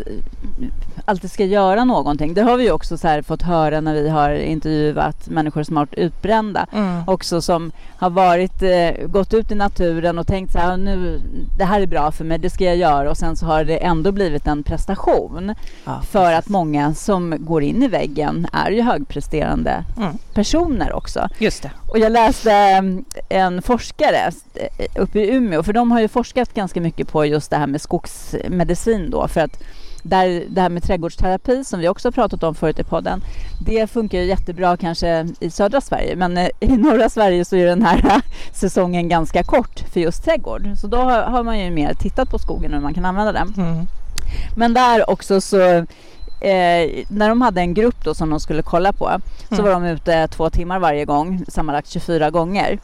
alltid 1.04 1.30
ska 1.30 1.44
göra 1.44 1.84
någonting. 1.84 2.34
Det 2.34 2.42
har 2.42 2.56
vi 2.56 2.64
ju 2.64 2.70
också 2.70 2.96
fått 3.26 3.42
höra 3.42 3.80
när 3.80 3.94
vi 3.94 4.08
har 4.08 4.30
intervjuat 4.30 5.28
människor 5.28 5.62
som 5.62 5.76
har 5.76 5.82
varit 5.86 5.94
utbrända. 5.98 6.66
mm. 6.72 7.02
Också 7.06 7.42
som 7.42 7.72
har 7.96 8.10
varit, 8.10 8.62
eh, 8.62 9.06
gått 9.06 9.34
ut 9.34 9.50
i 9.50 9.54
naturen 9.54 10.18
och 10.18 10.26
tänkt 10.26 10.52
så 10.52 10.58
här, 10.58 10.76
nu, 10.76 11.20
det 11.58 11.64
här 11.64 11.80
är 11.80 11.86
bra 11.86 12.10
för 12.12 12.24
mig, 12.24 12.38
det 12.38 12.50
ska 12.50 12.64
jag 12.64 12.76
göra. 12.76 13.10
Och 13.10 13.16
sen 13.16 13.36
så 13.36 13.46
har 13.46 13.64
det 13.64 13.76
ändå 13.76 14.12
blivit 14.12 14.46
en 14.46 14.62
prestation. 14.62 15.54
ja, 15.84 16.00
För 16.10 16.32
att 16.32 16.48
många 16.48 16.94
som 16.94 17.34
går 17.38 17.62
in 17.62 17.82
i 17.82 17.88
väggen 17.88 18.46
är 18.52 18.70
ju 18.70 18.82
högpresterande 18.82 19.84
Mm. 19.96 20.18
personer 20.34 20.92
också. 20.92 21.28
Just 21.38 21.62
det. 21.62 21.70
Och 21.88 21.98
jag 21.98 22.12
läste 22.12 22.52
mm, 22.52 23.04
en 23.28 23.62
forskare 23.62 24.30
eh, 24.54 25.02
uppe 25.02 25.20
i 25.20 25.30
Umeå, 25.34 25.62
för 25.62 25.72
de 25.72 25.90
har 25.90 26.00
ju 26.00 26.08
forskat 26.08 26.54
ganska 26.54 26.80
mycket 26.80 27.08
på 27.08 27.24
just 27.26 27.50
det 27.50 27.56
här 27.56 27.66
med 27.66 27.80
skogsmedicin 27.80 29.10
då, 29.10 29.28
för 29.28 29.40
att 29.40 29.62
där, 30.04 30.44
det 30.48 30.60
här 30.60 30.68
med 30.68 30.82
trädgårdsterapi 30.82 31.64
som 31.64 31.80
vi 31.80 31.88
också 31.88 32.12
pratat 32.12 32.42
om 32.42 32.54
förut 32.54 32.78
i 32.78 32.84
podden, 32.84 33.20
det 33.66 33.90
funkar 33.90 34.18
ju 34.18 34.24
jättebra 34.24 34.76
kanske 34.76 35.26
i 35.40 35.50
södra 35.50 35.80
Sverige, 35.80 36.16
men 36.16 36.36
eh, 36.38 36.48
i 36.60 36.68
norra 36.76 37.08
Sverige 37.08 37.44
så 37.44 37.56
är 37.56 37.66
den 37.66 37.82
här 37.82 38.22
säsongen 38.52 39.08
ganska 39.08 39.42
kort 39.42 39.80
för 39.92 40.00
just 40.00 40.24
trädgård. 40.24 40.68
Så 40.80 40.86
då 40.86 40.96
har, 40.96 41.42
man 41.42 41.58
ju 41.60 41.70
mer 41.70 41.94
tittat 41.94 42.30
på 42.30 42.38
skogen 42.38 42.70
och 42.70 42.76
hur 42.76 42.82
man 42.82 42.94
kan 42.94 43.04
använda 43.04 43.32
den. 43.32 43.54
Mm. 43.56 43.86
Men 44.56 44.74
där 44.74 45.10
också 45.10 45.40
så 45.40 45.60
eh, 46.40 46.90
när 47.08 47.28
de 47.28 47.40
hade 47.42 47.60
en 47.60 47.74
grupp 47.74 48.04
då 48.04 48.14
som 48.14 48.30
de 48.30 48.40
skulle 48.40 48.62
kolla 48.62 48.92
på 48.92 49.10
så 49.48 49.54
Mm. 49.54 49.64
var 49.64 49.72
de 49.72 49.84
ute 49.84 50.28
två 50.28 50.50
timmar 50.50 50.78
varje 50.78 51.04
gång, 51.04 51.44
sammanlagt 51.48 51.88
24 51.88 52.30
gånger. 52.30 52.78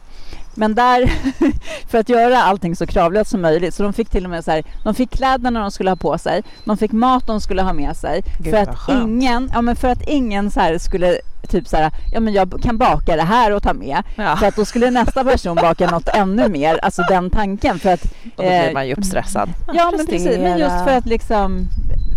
Men 0.53 0.75
där, 0.75 1.11
för 1.87 1.97
att 1.97 2.09
göra 2.09 2.43
allting 2.43 2.75
så 2.75 2.87
kravlöst 2.87 3.31
som 3.31 3.41
möjligt, 3.41 3.73
så 3.73 3.83
de 3.83 3.93
fick 3.93 4.09
till 4.09 4.23
och 4.23 4.29
med 4.29 4.45
så 4.45 4.51
här, 4.51 4.63
de 4.83 4.95
fick 4.95 5.11
kläderna 5.11 5.59
de 5.59 5.71
skulle 5.71 5.89
ha 5.91 5.95
på 5.95 6.17
sig, 6.17 6.43
de 6.65 6.77
fick 6.77 6.91
mat 6.91 7.27
de 7.27 7.41
skulle 7.41 7.61
ha 7.61 7.73
med 7.73 7.97
sig. 7.97 8.23
Gud, 8.39 8.53
för 8.53 8.61
att 8.61 8.77
skönt. 8.77 9.07
ingen, 9.07 9.51
ja 9.53 9.61
men 9.61 9.75
för 9.75 9.87
att 9.87 10.07
ingen 10.07 10.51
så 10.51 10.79
skulle 10.79 11.17
typ 11.47 11.67
så 11.67 11.77
här, 11.77 11.91
ja 12.11 12.19
men 12.19 12.33
jag 12.33 12.61
kan 12.63 12.77
baka 12.77 13.15
det 13.15 13.23
här 13.23 13.51
och 13.51 13.63
ta 13.63 13.73
med. 13.73 14.03
Ja. 14.15 14.35
För 14.35 14.45
att 14.45 14.55
då 14.55 14.65
skulle 14.65 14.91
nästa 14.91 15.23
person 15.23 15.55
baka 15.55 15.91
något 15.91 16.09
ännu 16.13 16.49
mer, 16.49 16.77
alltså 16.77 17.01
den 17.09 17.29
tanken. 17.29 17.79
För 17.79 17.89
att, 17.89 18.03
Och 18.03 18.11
då 18.35 18.43
blir 18.43 18.67
eh, 18.67 18.73
man 18.73 18.87
ju 18.87 18.93
uppstressad. 18.93 19.49
Ja, 19.73 19.91
men 19.97 20.07
precis. 20.07 20.37
Men 20.37 20.57
just 20.59 20.83
för 20.83 20.97
att 20.97 21.05
liksom, 21.05 21.67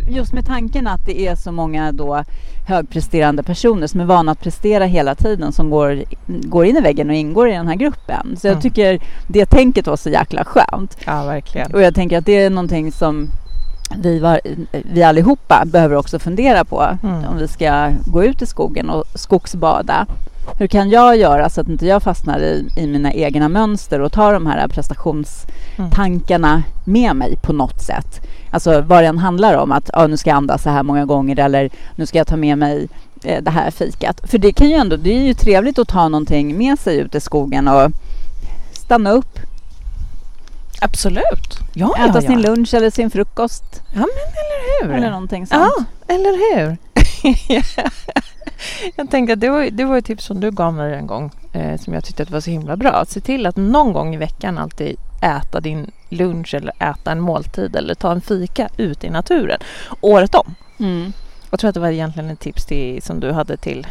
just 0.09 0.33
med 0.33 0.47
tanken 0.47 0.87
att 0.87 1.07
det 1.07 1.27
är 1.27 1.35
så 1.35 1.53
många 1.53 1.93
då 1.93 2.25
högpresterande 2.69 3.43
personer 3.43 3.87
som 3.87 4.01
är 4.01 4.05
vana 4.05 4.33
att 4.33 4.41
prestera 4.41 4.85
hela 4.85 5.15
tiden 5.15 5.53
som 5.53 5.71
går, 5.71 6.05
går 6.27 6.67
in 6.67 6.77
i 6.77 6.81
väggen 6.81 7.09
och 7.11 7.15
ingår 7.17 7.49
i 7.49 7.53
den 7.53 7.69
här 7.69 7.75
gruppen. 7.75 8.37
Så 8.37 8.47
jag 8.47 8.53
Mm. 8.53 8.63
tycker 8.63 8.99
det 9.29 9.47
tänket 9.47 9.87
var 9.87 9.97
så 9.97 10.11
jäkla 10.11 10.45
skönt. 10.45 10.97
Ja, 11.07 11.25
verkligen. 11.25 11.75
Och 11.75 11.83
jag 11.83 11.95
tänker 11.95 12.19
att 12.19 12.27
det 12.27 12.33
är 12.43 12.51
någonting 12.51 12.93
som 12.93 13.29
vi, 13.91 14.19
var, 14.19 14.41
vi 14.73 15.03
allihopa 15.03 15.63
behöver 15.67 15.97
också 15.97 16.19
fundera 16.19 16.65
på 16.65 16.99
Mm. 17.03 17.25
om 17.25 17.37
vi 17.39 17.49
ska 17.49 17.91
gå 18.07 18.25
ut 18.25 18.43
i 18.43 18.47
skogen 18.47 18.91
och 18.91 19.05
skogsbada. 19.15 20.07
Hur 20.59 20.67
kan 20.67 20.91
jag 20.91 21.17
göra 21.17 21.51
så 21.51 21.61
att 21.61 21.69
inte 21.69 21.87
jag 21.87 22.03
fastnar 22.03 22.39
i, 22.41 22.69
i 22.77 22.87
mina 22.87 23.13
egna 23.13 23.49
mönster 23.49 24.01
och 24.01 24.13
tar 24.13 24.33
de 24.33 24.47
här 24.47 24.69
prestationstankarna 24.69 26.63
med 26.85 27.17
mig 27.17 27.37
på 27.43 27.53
något 27.53 27.83
sätt. 27.83 28.21
Alltså 28.51 28.81
vad 28.81 29.03
det 29.03 29.07
än 29.07 29.19
handlar 29.19 29.57
om, 29.57 29.73
att 29.73 29.91
ja, 29.93 30.07
nu 30.07 30.17
ska 30.17 30.31
jag 30.31 30.37
andas 30.37 30.63
så 30.63 30.71
här 30.71 30.83
många 30.83 31.05
gånger 31.05 31.39
eller 31.41 31.71
nu 31.97 32.07
ska 32.07 32.19
jag 32.19 32.27
ta 32.27 32.37
med 32.37 32.59
mig 32.59 32.89
eh, 33.25 33.43
det 33.43 33.51
här 33.51 33.71
fikat. 33.71 34.21
För 34.31 34.39
det 34.39 34.53
kan 34.53 34.69
ju 34.71 34.75
ändå, 34.75 34.97
det 34.97 35.11
är 35.11 35.23
ju 35.23 35.35
trevligt 35.35 35.79
att 35.79 35.89
ta 35.89 36.09
någonting 36.09 36.59
med 36.59 36.79
sig 36.79 36.99
ut 36.99 37.15
i 37.15 37.21
skogen 37.21 37.69
och 37.69 37.91
stanna 38.73 39.11
upp, 39.11 39.39
Absolut. 40.81 41.44
Ja, 41.75 41.95
äta 41.97 42.11
ja, 42.15 42.21
sin 42.21 42.41
ja. 42.41 42.49
lunch 42.49 42.75
eller 42.75 42.91
sin 42.91 43.11
frukost 43.11 43.83
Ja, 43.93 44.01
men 44.01 44.03
eller 44.03 44.83
hur? 44.83 44.97
eller 44.97 45.11
någonting 45.11 45.47
sånt. 45.47 45.73
Ja, 45.77 45.85
eller 46.15 46.57
hur? 46.57 46.77
jag 48.97 49.11
tänkte 49.11 49.33
att 49.33 49.41
det 49.41 49.51
var, 49.51 49.71
det 49.71 49.85
var 49.85 49.99
ett 49.99 50.05
tips 50.05 50.25
som 50.25 50.41
du 50.41 50.51
gav 50.51 50.75
mig 50.75 50.95
en 50.95 51.07
gång 51.07 51.31
eh, 51.53 51.81
som 51.81 51.95
jag 51.95 52.05
tyckte 52.05 52.23
att 52.23 52.31
var 52.31 52.41
så 52.41 52.51
himla 52.51 52.77
bra. 52.77 53.05
Se 53.09 53.21
till 53.21 53.47
att 53.47 53.57
någon 53.57 53.93
gång 53.93 54.15
i 54.15 54.19
veckan 54.19 54.59
alltid 54.59 54.97
äta 55.23 55.61
din 55.61 55.91
lunch 56.09 56.55
eller 56.55 56.73
äta 56.79 57.13
en 57.13 57.21
måltid 57.21 57.77
eller 57.77 57.95
ta 57.95 58.13
en 58.13 58.21
fika 58.21 58.69
ute 58.77 59.07
i 59.07 59.11
naturen 59.11 59.61
året 60.01 60.35
om. 60.35 60.55
Mm. 60.79 61.13
Jag 61.51 61.61
tror 61.61 61.69
att 61.69 61.75
det 61.75 61.81
var 61.81 61.89
egentligen 61.89 62.31
ett 62.31 62.41
tips 62.41 62.67
till, 62.67 63.03
som 63.03 63.21
du 63.21 63.33
hade 63.33 63.57
till 63.57 63.87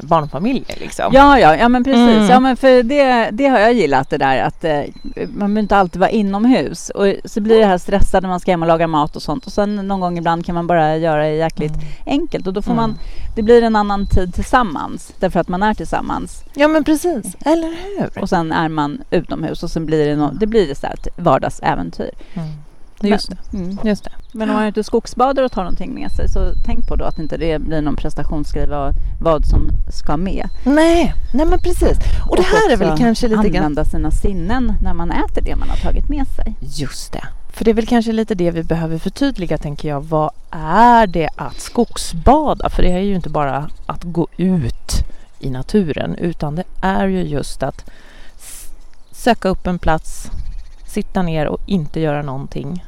barnfamiljer. 0.00 0.76
Liksom. 0.80 1.10
Ja, 1.14 1.38
ja, 1.38 1.56
ja 1.56 1.68
men 1.68 1.84
precis. 1.84 1.98
Mm. 2.16 2.28
Ja, 2.28 2.40
men 2.40 2.56
för 2.56 2.82
det, 2.82 3.30
det 3.32 3.46
har 3.46 3.58
jag 3.58 3.72
gillat 3.72 4.10
det 4.10 4.18
där 4.18 4.42
att 4.42 4.64
eh, 4.64 4.80
man 5.16 5.28
behöver 5.38 5.60
inte 5.60 5.76
alltid 5.76 6.00
vara 6.00 6.10
inomhus 6.10 6.90
och 6.90 7.14
så 7.24 7.40
blir 7.40 7.58
det 7.58 7.66
här 7.66 7.78
stressade 7.78 8.20
när 8.20 8.28
man 8.28 8.40
ska 8.40 8.50
hem 8.50 8.62
och 8.62 8.68
laga 8.68 8.86
mat 8.86 9.16
och 9.16 9.22
sånt 9.22 9.46
och 9.46 9.52
sen 9.52 9.76
någon 9.76 10.00
gång 10.00 10.18
ibland 10.18 10.46
kan 10.46 10.54
man 10.54 10.66
bara 10.66 10.96
göra 10.96 11.22
det 11.22 11.30
jäkligt 11.34 11.72
Mm. 11.74 11.86
enkelt 12.06 12.46
och 12.46 12.52
då 12.52 12.62
får 12.62 12.72
Mm. 12.72 12.82
man, 12.82 12.98
det 13.36 13.42
blir 13.42 13.62
en 13.62 13.76
annan 13.76 14.06
tid 14.06 14.34
tillsammans 14.34 15.12
därför 15.20 15.40
att 15.40 15.48
man 15.48 15.62
är 15.62 15.74
tillsammans 15.74 16.44
Ja, 16.54 16.68
men 16.68 16.84
precis. 16.84 17.36
Eller 17.44 17.68
hur? 17.98 18.22
och 18.22 18.28
sen 18.28 18.52
är 18.52 18.68
man 18.68 19.02
utomhus 19.10 19.62
och 19.62 19.70
sen 19.70 19.86
blir 19.86 20.06
det, 20.06 20.16
no, 20.16 20.30
det 20.40 20.46
blir 20.46 20.74
så 20.74 20.86
här 20.86 20.94
ett 20.94 21.08
vardagsäventyr. 21.16 22.10
Just 23.08 23.30
det. 23.30 23.56
Mm. 23.56 23.78
Just 23.84 24.04
det. 24.04 24.10
Men 24.32 24.50
om 24.50 24.54
man 24.54 24.64
är 24.64 24.68
ute 24.68 24.80
och 24.80 24.86
skogsbadar 24.86 25.42
och 25.42 25.52
tar 25.52 25.62
någonting 25.62 25.94
med 25.94 26.12
sig 26.12 26.28
så 26.28 26.52
tänk 26.64 26.86
på 26.86 26.96
då 26.96 27.04
att 27.04 27.18
inte 27.18 27.36
det 27.36 27.58
blir 27.58 27.82
någon 27.82 27.96
prestationsgrej 27.96 28.66
vad, 28.66 28.94
vad 29.20 29.46
som 29.46 29.68
ska 29.88 30.16
med. 30.16 30.48
Nej, 30.64 31.14
nej 31.34 31.46
men 31.46 31.58
precis. 31.58 31.98
Och 32.28 32.36
det 32.36 32.42
här 32.42 32.72
är 32.72 32.76
väl 32.76 32.98
kanske 32.98 33.28
lite 33.28 33.48
grann... 33.48 33.64
använda 33.64 33.84
sina 33.84 34.10
sinnen 34.10 34.72
när 34.82 34.94
man 34.94 35.10
äter 35.10 35.42
det 35.42 35.56
man 35.56 35.68
har 35.68 35.76
tagit 35.76 36.08
med 36.08 36.26
sig. 36.26 36.54
Just 36.60 37.12
det. 37.12 37.24
För 37.52 37.64
det 37.64 37.70
är 37.70 37.74
väl 37.74 37.86
kanske 37.86 38.12
lite 38.12 38.34
det 38.34 38.50
vi 38.50 38.62
behöver 38.62 38.98
förtydliga 38.98 39.58
tänker 39.58 39.88
jag. 39.88 40.00
Vad 40.00 40.30
är 40.50 41.06
det 41.06 41.28
att 41.36 41.60
skogsbada? 41.60 42.68
För 42.68 42.82
det 42.82 42.92
är 42.92 42.98
ju 42.98 43.14
inte 43.14 43.30
bara 43.30 43.70
att 43.86 44.04
gå 44.04 44.28
ut 44.36 45.04
i 45.40 45.50
naturen 45.50 46.14
utan 46.14 46.54
det 46.54 46.64
är 46.80 47.06
ju 47.06 47.22
just 47.22 47.62
att 47.62 47.90
söka 49.12 49.48
upp 49.48 49.66
en 49.66 49.78
plats, 49.78 50.30
sitta 50.86 51.22
ner 51.22 51.46
och 51.46 51.60
inte 51.66 52.00
göra 52.00 52.22
någonting. 52.22 52.84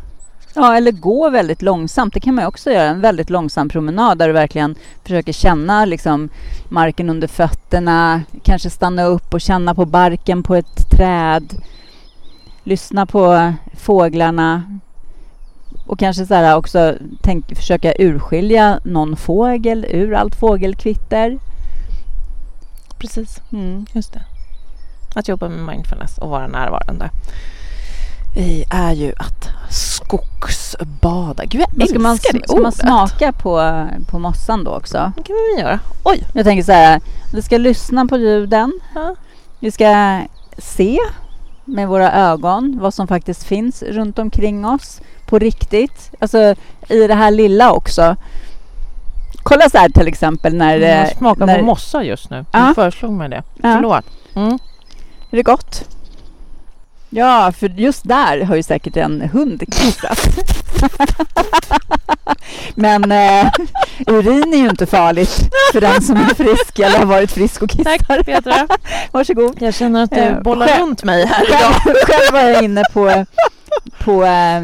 Ja, 0.54 0.76
eller 0.76 0.92
gå 0.92 1.30
väldigt 1.30 1.62
långsamt. 1.62 2.14
Det 2.14 2.20
kan 2.20 2.34
man 2.34 2.46
också 2.46 2.70
göra. 2.70 2.84
En 2.88 3.00
väldigt 3.00 3.30
långsam 3.30 3.68
promenad 3.68 4.18
där 4.18 4.26
du 4.26 4.32
verkligen 4.32 4.74
försöker 5.02 5.32
känna 5.32 5.84
liksom, 5.84 6.28
marken 6.68 7.10
under 7.10 7.28
fötterna. 7.28 8.22
Kanske 8.42 8.70
stanna 8.70 9.04
upp 9.04 9.34
och 9.34 9.40
känna 9.40 9.74
på 9.74 9.84
barken 9.86 10.42
på 10.42 10.54
ett 10.54 10.90
träd. 10.90 11.54
Lyssna 12.64 13.06
på 13.06 13.52
fåglarna. 13.76 14.62
Och 15.86 15.98
kanske 15.98 16.26
så 16.26 16.34
här 16.34 16.56
också 16.56 16.94
tänk, 17.22 17.56
försöka 17.56 17.94
urskilja 17.98 18.80
någon 18.84 19.16
fågel 19.16 19.86
ur 19.90 20.14
allt 20.14 20.34
fågelkvitter. 20.34 21.38
Precis, 22.98 23.40
Mm. 23.52 23.86
just 23.92 24.12
det. 24.12 24.22
Att 25.14 25.28
jobba 25.28 25.48
med 25.48 25.66
mindfulness 25.74 26.18
och 26.18 26.30
vara 26.30 26.46
närvarande. 26.46 27.10
Det 28.34 28.64
är 28.70 28.92
ju 28.92 29.12
att 29.16 29.48
skogsbada. 29.70 31.44
Gud, 31.44 31.64
jag 31.76 31.88
ska 31.88 31.98
man, 31.98 32.18
det 32.32 32.48
ska 32.48 32.60
man 32.60 32.72
smaka 32.72 33.32
på, 33.32 33.86
på 34.10 34.18
mossan 34.18 34.64
då 34.64 34.70
också? 34.70 35.12
Det 35.16 35.22
kan 35.22 35.36
vi 35.36 35.62
göra. 35.62 35.80
Oj! 36.04 36.24
Jag 36.34 36.44
tänker 36.44 36.62
så 36.62 36.72
här, 36.72 37.00
vi 37.32 37.42
ska 37.42 37.58
lyssna 37.58 38.06
på 38.06 38.16
ljuden. 38.16 38.80
Ja. 38.94 39.14
Vi 39.60 39.70
ska 39.70 40.20
se 40.58 40.98
med 41.64 41.88
våra 41.88 42.12
ögon 42.12 42.78
vad 42.80 42.94
som 42.94 43.06
faktiskt 43.06 43.44
finns 43.44 43.82
runt 43.82 44.18
omkring 44.18 44.66
oss 44.66 45.00
på 45.26 45.38
riktigt. 45.38 46.10
Alltså 46.18 46.54
i 46.88 47.06
det 47.06 47.14
här 47.14 47.30
lilla 47.30 47.72
också. 47.72 48.16
Kolla 49.42 49.70
så 49.70 49.78
här 49.78 49.88
till 49.88 50.08
exempel 50.08 50.54
när... 50.54 50.76
Jag 50.76 51.02
eh, 51.02 51.16
smakar 51.18 51.46
när 51.46 51.58
på 51.58 51.64
mossa 51.64 52.02
just 52.02 52.30
nu. 52.30 52.44
Ja. 52.52 52.66
Du 52.68 52.74
föreslog 52.74 53.12
mig 53.12 53.28
det. 53.28 53.42
Ja. 53.62 53.74
Förlåt. 53.74 54.04
Mm. 54.34 54.58
Är 55.30 55.36
det 55.36 55.42
gott? 55.42 55.84
Ja, 57.14 57.52
för 57.58 57.68
just 57.68 58.08
där 58.08 58.44
har 58.44 58.56
ju 58.56 58.62
säkert 58.62 58.96
en 58.96 59.20
hund 59.32 59.62
kissat. 59.72 60.18
Men 62.74 63.12
eh, 63.12 63.50
urin 64.06 64.54
är 64.54 64.58
ju 64.58 64.68
inte 64.70 64.86
farligt 64.86 65.48
för 65.72 65.80
den 65.80 66.02
som 66.02 66.16
är 66.16 66.34
frisk 66.34 66.78
eller 66.78 66.98
har 66.98 67.06
varit 67.06 67.32
frisk 67.32 67.62
och 67.62 67.70
kissar. 67.70 67.98
Tack 67.98 68.26
Petra. 68.26 68.66
Varsågod. 69.12 69.62
Jag 69.62 69.74
känner 69.74 70.02
att 70.02 70.10
du 70.10 70.16
Eh, 70.20 70.40
bollar 70.42 70.66
själv- 70.66 70.82
runt 70.82 71.04
mig 71.04 71.26
här 71.26 71.48
idag. 71.48 71.72
Själv, 71.74 71.96
själv 72.06 72.32
var 72.32 72.40
jag 72.40 72.62
inne 72.62 72.82
på, 72.92 73.24
på 74.04 74.24
eh, 74.24 74.56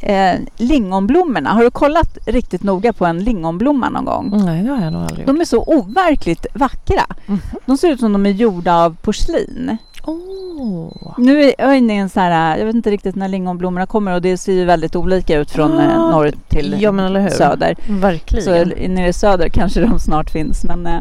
eh, 0.00 0.40
lingonblommorna. 0.56 1.50
Har 1.52 1.62
du 1.64 1.70
kollat 1.70 2.18
riktigt 2.26 2.62
noga 2.62 2.92
på 2.92 3.06
en 3.06 3.24
lingonblomma 3.24 3.88
någon 3.90 4.04
gång? 4.04 4.42
Nej, 4.44 4.62
det 4.62 4.70
har 4.70 4.84
jag 4.84 4.92
nog 4.92 5.02
aldrig 5.02 5.18
gjort. 5.18 5.26
De 5.26 5.40
är 5.40 5.44
så 5.44 5.62
overkligt 5.66 6.46
vackra. 6.54 7.02
Mhm. 7.26 7.40
De 7.66 7.78
ser 7.78 7.88
ut 7.88 8.00
som 8.00 8.12
de 8.12 8.26
är 8.26 8.30
gjorda 8.30 8.74
av 8.74 8.96
porslin. 9.02 9.76
Åh. 10.06 11.14
Nu 11.18 11.42
är 11.42 11.54
jag 11.58 11.78
inne 11.78 11.94
i 11.94 11.96
en 11.96 12.08
så 12.08 12.20
här, 12.20 12.56
jag 12.58 12.66
vet 12.66 12.74
inte 12.74 12.90
riktigt 12.90 13.14
när 13.16 13.28
lingonblommorna 13.28 13.86
kommer 13.86 14.14
och 14.14 14.22
det 14.22 14.36
ser 14.36 14.52
ju 14.52 14.64
väldigt 14.64 14.96
olika 14.96 15.38
ut 15.38 15.50
från 15.50 15.78
eh, 15.78 15.98
Ah, 16.00 16.10
norr 16.10 16.32
till 16.48 16.76
ja, 16.80 17.30
söder. 17.30 17.76
Verkligen. 17.88 18.44
Så 18.44 18.50
nere 18.88 19.08
i 19.08 19.12
söder 19.12 19.48
kanske 19.48 19.80
de 19.80 19.98
snart 19.98 20.30
finns 20.30 20.64
men 20.64 20.86
eh, 20.86 21.00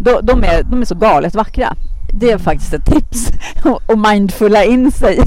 de, 0.00 0.18
de, 0.22 0.44
är, 0.44 0.62
de 0.62 0.80
är 0.80 0.84
så 0.84 0.94
galet 0.94 1.34
vackra. 1.34 1.74
Det 2.20 2.30
är 2.30 2.38
faktiskt 2.38 2.74
ett 2.74 2.86
tips 2.86 3.28
att 3.88 3.98
mindfulla 3.98 4.64
in 4.64 4.92
sig 4.92 5.16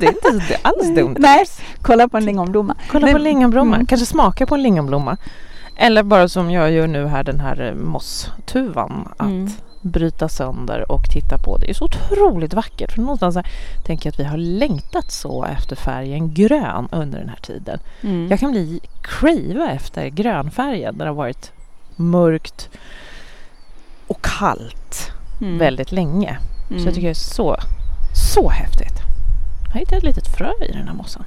det 0.00 0.06
är 0.06 0.10
inte 0.30 0.46
så- 0.46 0.54
alls 0.68 0.94
dumt. 0.96 1.16
Nej, 1.18 1.44
kolla 1.82 2.08
på 2.08 2.16
en 2.16 2.24
lingonblomma. 2.24 2.74
Kolla 2.90 3.06
Men- 3.06 3.12
på 3.14 3.18
lingonblomma. 3.18 3.74
Mm. 3.74 3.86
Kanske 3.86 4.06
smaka 4.06 4.46
på 4.46 4.54
en 4.54 4.62
lingonblomma. 4.62 5.16
Eller 5.76 6.02
bara 6.02 6.28
som 6.28 6.50
jag 6.50 6.70
gör 6.72 6.86
nu 6.86 7.06
här, 7.06 7.24
den 7.24 7.40
här 7.40 7.74
mosstuvan. 7.84 9.08
Att 9.16 9.26
Mm. 9.26 9.50
Bryta 9.82 10.28
sönder 10.28 10.92
och 10.92 11.10
titta 11.10 11.38
på. 11.38 11.56
Det 11.56 11.70
är 11.70 11.74
så 11.74 11.84
otroligt 11.84 12.54
vackert. 12.54 12.92
För 12.92 13.00
någonstans 13.00 13.36
här, 13.36 13.46
tänker 13.84 14.06
jag 14.06 14.12
att 14.12 14.20
vi 14.20 14.24
har 14.24 14.36
längtat 14.36 15.10
så 15.10 15.44
efter 15.44 15.76
färgen 15.76 16.34
grön 16.34 16.88
under 16.92 17.18
den 17.18 17.28
här 17.28 17.38
tiden. 17.42 17.78
Mm. 18.02 18.28
Jag 18.30 18.40
kan 18.40 18.50
bli 18.50 18.80
crava 19.02 19.70
efter 19.70 20.08
grönfärgen 20.08 20.94
när 20.98 21.04
det 21.04 21.10
har 21.10 21.16
varit 21.16 21.52
mörkt 21.96 22.68
och 24.06 24.22
kallt 24.24 25.12
Mm. 25.40 25.58
väldigt 25.58 25.92
länge. 25.92 26.38
Så 26.68 26.74
Mm. 26.74 26.84
jag 26.84 26.94
tycker 26.94 27.06
det 27.08 27.12
är 27.12 27.14
så, 27.14 27.56
så 28.34 28.48
häftigt. 28.48 28.98
Jag 29.72 29.78
hittade 29.80 29.96
ett 29.96 30.02
litet 30.04 30.28
frö 30.36 30.50
i 30.68 30.72
den 30.72 30.86
här 30.88 30.94
mossan. 30.94 31.24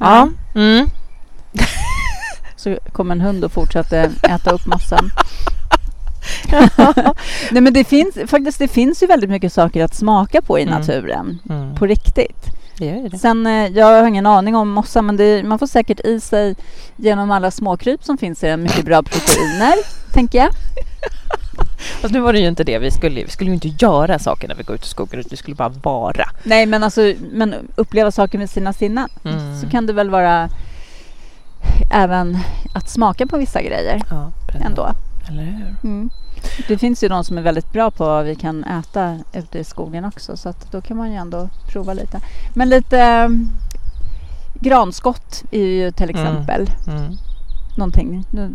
Ja. 0.00 0.28
Mm. 0.54 0.86
Så 2.56 2.76
kom 2.92 3.10
en 3.10 3.20
hund 3.20 3.44
och 3.44 3.52
fortsatte 3.52 4.12
äta 4.22 4.50
upp 4.50 4.66
mossan. 4.66 5.10
Nej 7.50 7.62
men 7.62 7.72
det 7.72 7.84
finns 7.84 8.14
faktiskt 8.26 8.58
det 8.58 8.68
finns 8.68 9.02
ju 9.02 9.06
väldigt 9.06 9.30
mycket 9.30 9.52
saker 9.52 9.84
att 9.84 9.94
smaka 9.94 10.42
på 10.42 10.58
i 10.58 10.62
Mm. 10.62 10.74
naturen. 10.80 11.38
Mm. 11.50 11.74
På 11.74 11.86
riktigt. 11.86 12.46
Det 12.78 13.08
det. 13.10 13.18
Sen, 13.18 13.46
eh, 13.46 13.66
jag 13.66 13.86
har 13.86 14.06
ingen 14.08 14.26
aning 14.26 14.56
om 14.56 14.70
mossa 14.70 15.02
men 15.02 15.16
det, 15.16 15.42
man 15.42 15.58
får 15.58 15.66
säkert 15.66 16.00
i 16.00 16.20
sig 16.20 16.56
genom 16.96 17.30
alla 17.30 17.50
småkryp 17.50 18.04
som 18.04 18.18
finns 18.18 18.44
i 18.44 18.46
den 18.46 18.62
mycket 18.62 18.84
bra 18.84 19.02
proteiner, 19.02 19.74
tänker 20.12 20.38
jag. 20.38 20.48
Fast 22.00 22.14
nu 22.14 22.20
var 22.20 22.32
det 22.32 22.38
ju 22.40 22.48
inte 22.48 22.64
det 22.64 22.78
vi 22.78 22.90
skulle. 22.90 23.24
Vi 23.24 23.30
skulle 23.30 23.50
ju 23.50 23.54
inte 23.54 23.68
göra 23.68 24.18
saker 24.18 24.48
när 24.48 24.54
vi 24.54 24.62
går 24.62 24.74
ut 24.76 24.84
i 24.84 24.88
skogen. 24.88 25.18
utan 25.20 25.28
Vi 25.30 25.36
skulle 25.36 25.56
bara 25.56 25.68
vara. 25.68 26.24
Nej 26.44 26.66
men 26.66 26.82
alltså, 26.84 27.14
men 27.32 27.54
uppleva 27.76 28.10
saker 28.10 28.38
med 28.38 28.50
sina 28.50 28.72
sinnen. 28.72 29.08
Mm. 29.24 29.60
Så 29.60 29.68
kan 29.70 29.86
det 29.86 29.92
väl 29.92 30.10
vara 30.10 30.48
även 31.92 32.38
att 32.74 32.88
smaka 32.90 33.26
på 33.26 33.36
vissa 33.38 33.62
grejer 33.62 34.02
Ja, 34.10 34.30
ändå. 34.64 34.92
Eller 35.28 35.42
hur? 35.42 35.76
Mm. 35.84 36.10
Det 36.68 36.78
finns 36.78 37.04
ju 37.04 37.08
de 37.08 37.24
som 37.24 37.38
är 37.38 37.42
väldigt 37.42 37.72
bra 37.72 37.90
på 37.90 38.04
vad 38.04 38.24
vi 38.24 38.34
kan 38.34 38.64
äta 38.64 39.18
ute 39.32 39.58
i 39.58 39.64
skogen 39.64 40.04
också 40.04 40.36
så 40.36 40.48
att 40.48 40.72
då 40.72 40.80
kan 40.80 40.96
man 40.96 41.10
ju 41.12 41.16
ändå 41.16 41.48
prova 41.72 41.92
lite. 41.92 42.20
Men 42.54 42.68
lite 42.68 42.98
eh, 43.00 43.28
granskott 44.60 45.44
är 45.50 45.64
ju 45.64 45.90
till 45.92 46.10
Mm. 46.10 46.16
exempel 46.26 46.70
Mm. 46.86 47.12
någonting. 47.76 48.24
Nu, 48.30 48.50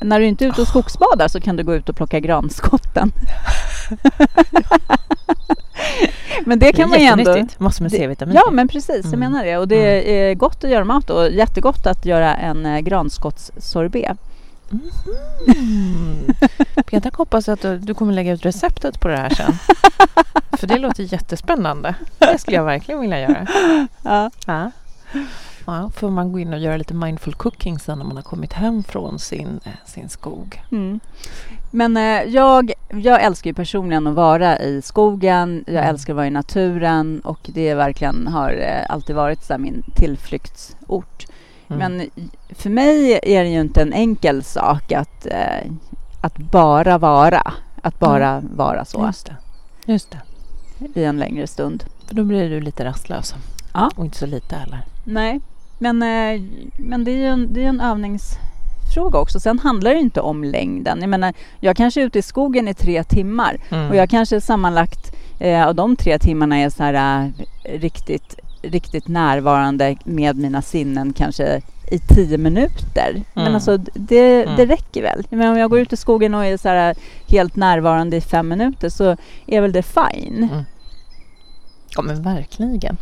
när 0.00 0.20
du 0.20 0.26
inte 0.26 0.44
är 0.44 0.48
ute 0.48 0.60
och 0.62 0.68
skogsbadar 0.68 1.28
så 1.28 1.40
kan 1.40 1.56
du 1.56 1.64
gå 1.64 1.74
ut 1.74 1.88
och 1.88 1.96
plocka 1.96 2.20
granskotten. 2.20 3.12
men 6.46 6.58
det 6.58 6.72
kan 6.72 6.84
är 6.84 6.88
man 6.88 7.00
ju 7.00 7.06
ändå... 7.06 7.46
Massor 7.58 7.82
med 7.84 7.90
det- 7.92 7.96
C-vitamin. 7.96 8.34
Ja, 8.34 8.50
men 8.50 8.68
precis. 8.68 9.04
Jag 9.04 9.14
Mm. 9.14 9.20
menar 9.20 9.44
det. 9.44 9.56
Och 9.58 9.68
det 9.68 10.12
är 10.30 10.34
gott 10.34 10.64
att 10.64 10.70
göra 10.70 10.84
mat 10.84 11.10
och 11.10 11.30
jättegott 11.30 11.86
att 11.86 12.06
göra 12.06 12.34
en 12.34 12.66
eh, 12.66 12.78
granskottssorbet. 12.80 14.18
Mm. 15.56 16.34
Peter 16.86 17.10
hoppas 17.16 17.48
att 17.48 17.60
du, 17.60 17.78
du 17.78 17.94
kommer 17.94 18.12
lägga 18.12 18.32
ut 18.32 18.44
receptet 18.46 19.00
på 19.00 19.08
det 19.08 19.16
här 19.16 19.30
sen. 19.30 19.52
För 20.58 20.66
det 20.66 20.78
låter 20.78 21.02
jättespännande. 21.12 21.94
Det 22.18 22.38
skulle 22.38 22.56
jag 22.56 22.64
verkligen 22.64 23.00
vilja 23.00 23.20
göra. 23.20 23.46
Ja. 24.04 24.30
Ja. 24.46 24.70
Ja, 25.66 25.90
får 25.96 26.10
man 26.10 26.32
gå 26.32 26.38
in 26.38 26.52
och 26.52 26.58
göra 26.58 26.76
lite 26.76 26.94
mindful 26.94 27.34
cooking 27.34 27.78
sen 27.78 27.98
när 27.98 28.04
man 28.04 28.16
har 28.16 28.22
kommit 28.22 28.52
hem 28.52 28.82
från 28.82 29.18
sin, 29.18 29.60
eh, 29.64 29.72
sin 29.84 30.08
skog. 30.08 30.62
Mm. 30.72 31.00
Men 31.70 31.96
eh, 31.96 32.22
jag, 32.22 32.72
jag 32.88 33.22
älskar 33.22 33.50
ju 33.50 33.54
personligen 33.54 34.06
att 34.06 34.14
vara 34.14 34.58
i 34.58 34.82
skogen. 34.82 35.64
Jag 35.66 35.76
Mm. 35.76 35.88
älskar 35.90 36.12
att 36.12 36.16
vara 36.16 36.26
i 36.26 36.30
naturen 36.30 37.20
och 37.20 37.38
det 37.54 37.74
verkligen 37.74 38.26
har 38.26 38.50
eh, 38.52 38.86
alltid 38.88 39.16
varit 39.16 39.44
så 39.44 39.58
min 39.58 39.82
tillflyktsort. 39.96 41.26
Mm. 41.74 41.96
Men 41.96 42.10
för 42.50 42.70
mig 42.70 43.20
är 43.22 43.44
det 43.44 43.50
ju 43.50 43.60
inte 43.60 43.82
en 43.82 43.92
enkel 43.92 44.42
sak 44.42 44.92
att, 44.92 45.26
eh, 45.26 45.70
att 46.20 46.38
bara 46.38 46.98
vara. 46.98 47.52
Att 47.82 47.98
bara 47.98 48.42
vara 48.54 48.84
så 48.84 49.04
Just 49.06 49.26
det. 49.26 49.36
Just 49.92 50.10
det. 50.10 50.20
i 51.00 51.04
en 51.04 51.18
längre 51.18 51.46
stund. 51.46 51.84
För 52.08 52.14
då 52.14 52.24
blir 52.24 52.50
du 52.50 52.60
lite 52.60 52.84
rastlös. 52.84 53.34
Ja. 53.74 53.90
Och 53.96 54.04
inte 54.04 54.18
så 54.18 54.26
lite 54.26 54.56
heller. 54.56 54.82
Nej, 55.04 55.40
men, 55.78 56.02
eh, 56.02 56.42
men 56.78 57.04
det 57.04 57.10
är 57.10 57.16
ju 57.16 57.26
en, 57.26 57.52
det 57.52 57.64
är 57.64 57.68
en 57.68 57.80
övningsfråga 57.80 59.18
också. 59.18 59.40
Sen 59.40 59.58
handlar 59.58 59.90
det 59.94 60.00
inte 60.00 60.20
om 60.20 60.44
längden. 60.44 60.98
Jag 61.00 61.10
menar, 61.10 61.34
jag 61.60 61.76
kanske 61.76 62.00
är 62.02 62.04
ute 62.06 62.18
i 62.18 62.22
skogen 62.22 62.68
i 62.68 62.74
tre 62.74 63.04
timmar 63.04 63.56
Mm. 63.70 63.90
och 63.90 63.96
jag 63.96 64.10
kanske 64.10 64.40
sammanlagt 64.40 65.12
eh, 65.38 65.66
av 65.66 65.74
de 65.74 65.96
tre 65.96 66.18
timmarna 66.18 66.56
är 66.56 66.70
så 66.70 66.82
här 66.82 67.24
eh, 67.64 67.80
riktigt, 67.80 68.38
riktigt 68.62 69.08
närvarande 69.08 69.96
med 70.04 70.36
mina 70.36 70.62
sinnen 70.62 71.12
kanske 71.12 71.62
i 71.90 71.98
tio 71.98 72.38
minuter. 72.38 73.22
Men 73.34 73.42
Mm. 73.44 73.54
alltså 73.54 73.76
det, 73.94 74.42
Mm. 74.42 74.56
det 74.56 74.66
räcker 74.66 75.02
väl. 75.02 75.26
Men 75.30 75.50
om 75.52 75.58
jag 75.58 75.70
går 75.70 75.80
ut 75.80 75.92
i 75.92 75.96
skogen 75.96 76.34
och 76.34 76.44
är 76.46 76.56
så 76.56 76.68
här 76.68 76.94
helt 77.28 77.56
närvarande 77.56 78.16
i 78.16 78.20
fem 78.20 78.48
minuter 78.48 78.88
så 78.88 79.16
är 79.46 79.60
väl 79.60 79.72
det 79.72 79.82
fine. 79.82 80.48
Mm. 80.52 80.64
Ja 81.96 82.02
men 82.02 82.22
verkligen. 82.22 82.96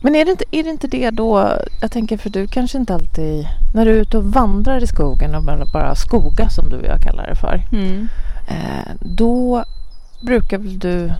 Men 0.00 0.14
är 0.16 0.24
det, 0.24 0.30
inte, 0.30 0.44
är 0.50 0.62
det 0.62 0.70
inte 0.70 0.86
det 0.86 1.10
då, 1.10 1.52
jag 1.80 1.90
tänker 1.92 2.16
för 2.18 2.30
du 2.30 2.46
kanske 2.46 2.78
inte 2.78 2.94
alltid, 2.94 3.46
när 3.74 3.84
du 3.84 3.90
är 3.90 3.94
ute 4.00 4.18
och 4.18 4.24
vandrar 4.24 4.82
i 4.82 4.86
skogen 4.86 5.34
och 5.34 5.42
bara, 5.42 5.64
bara 5.72 5.94
skoga 5.94 6.48
som 6.48 6.68
du 6.68 6.76
och 6.76 6.86
jag 6.86 7.00
kallar 7.00 7.26
det 7.26 7.34
för. 7.34 7.62
Mm. 7.72 8.08
Eh, 8.48 8.92
då 9.00 9.64
brukar 10.22 10.58
väl 10.58 10.78
du 10.78 11.12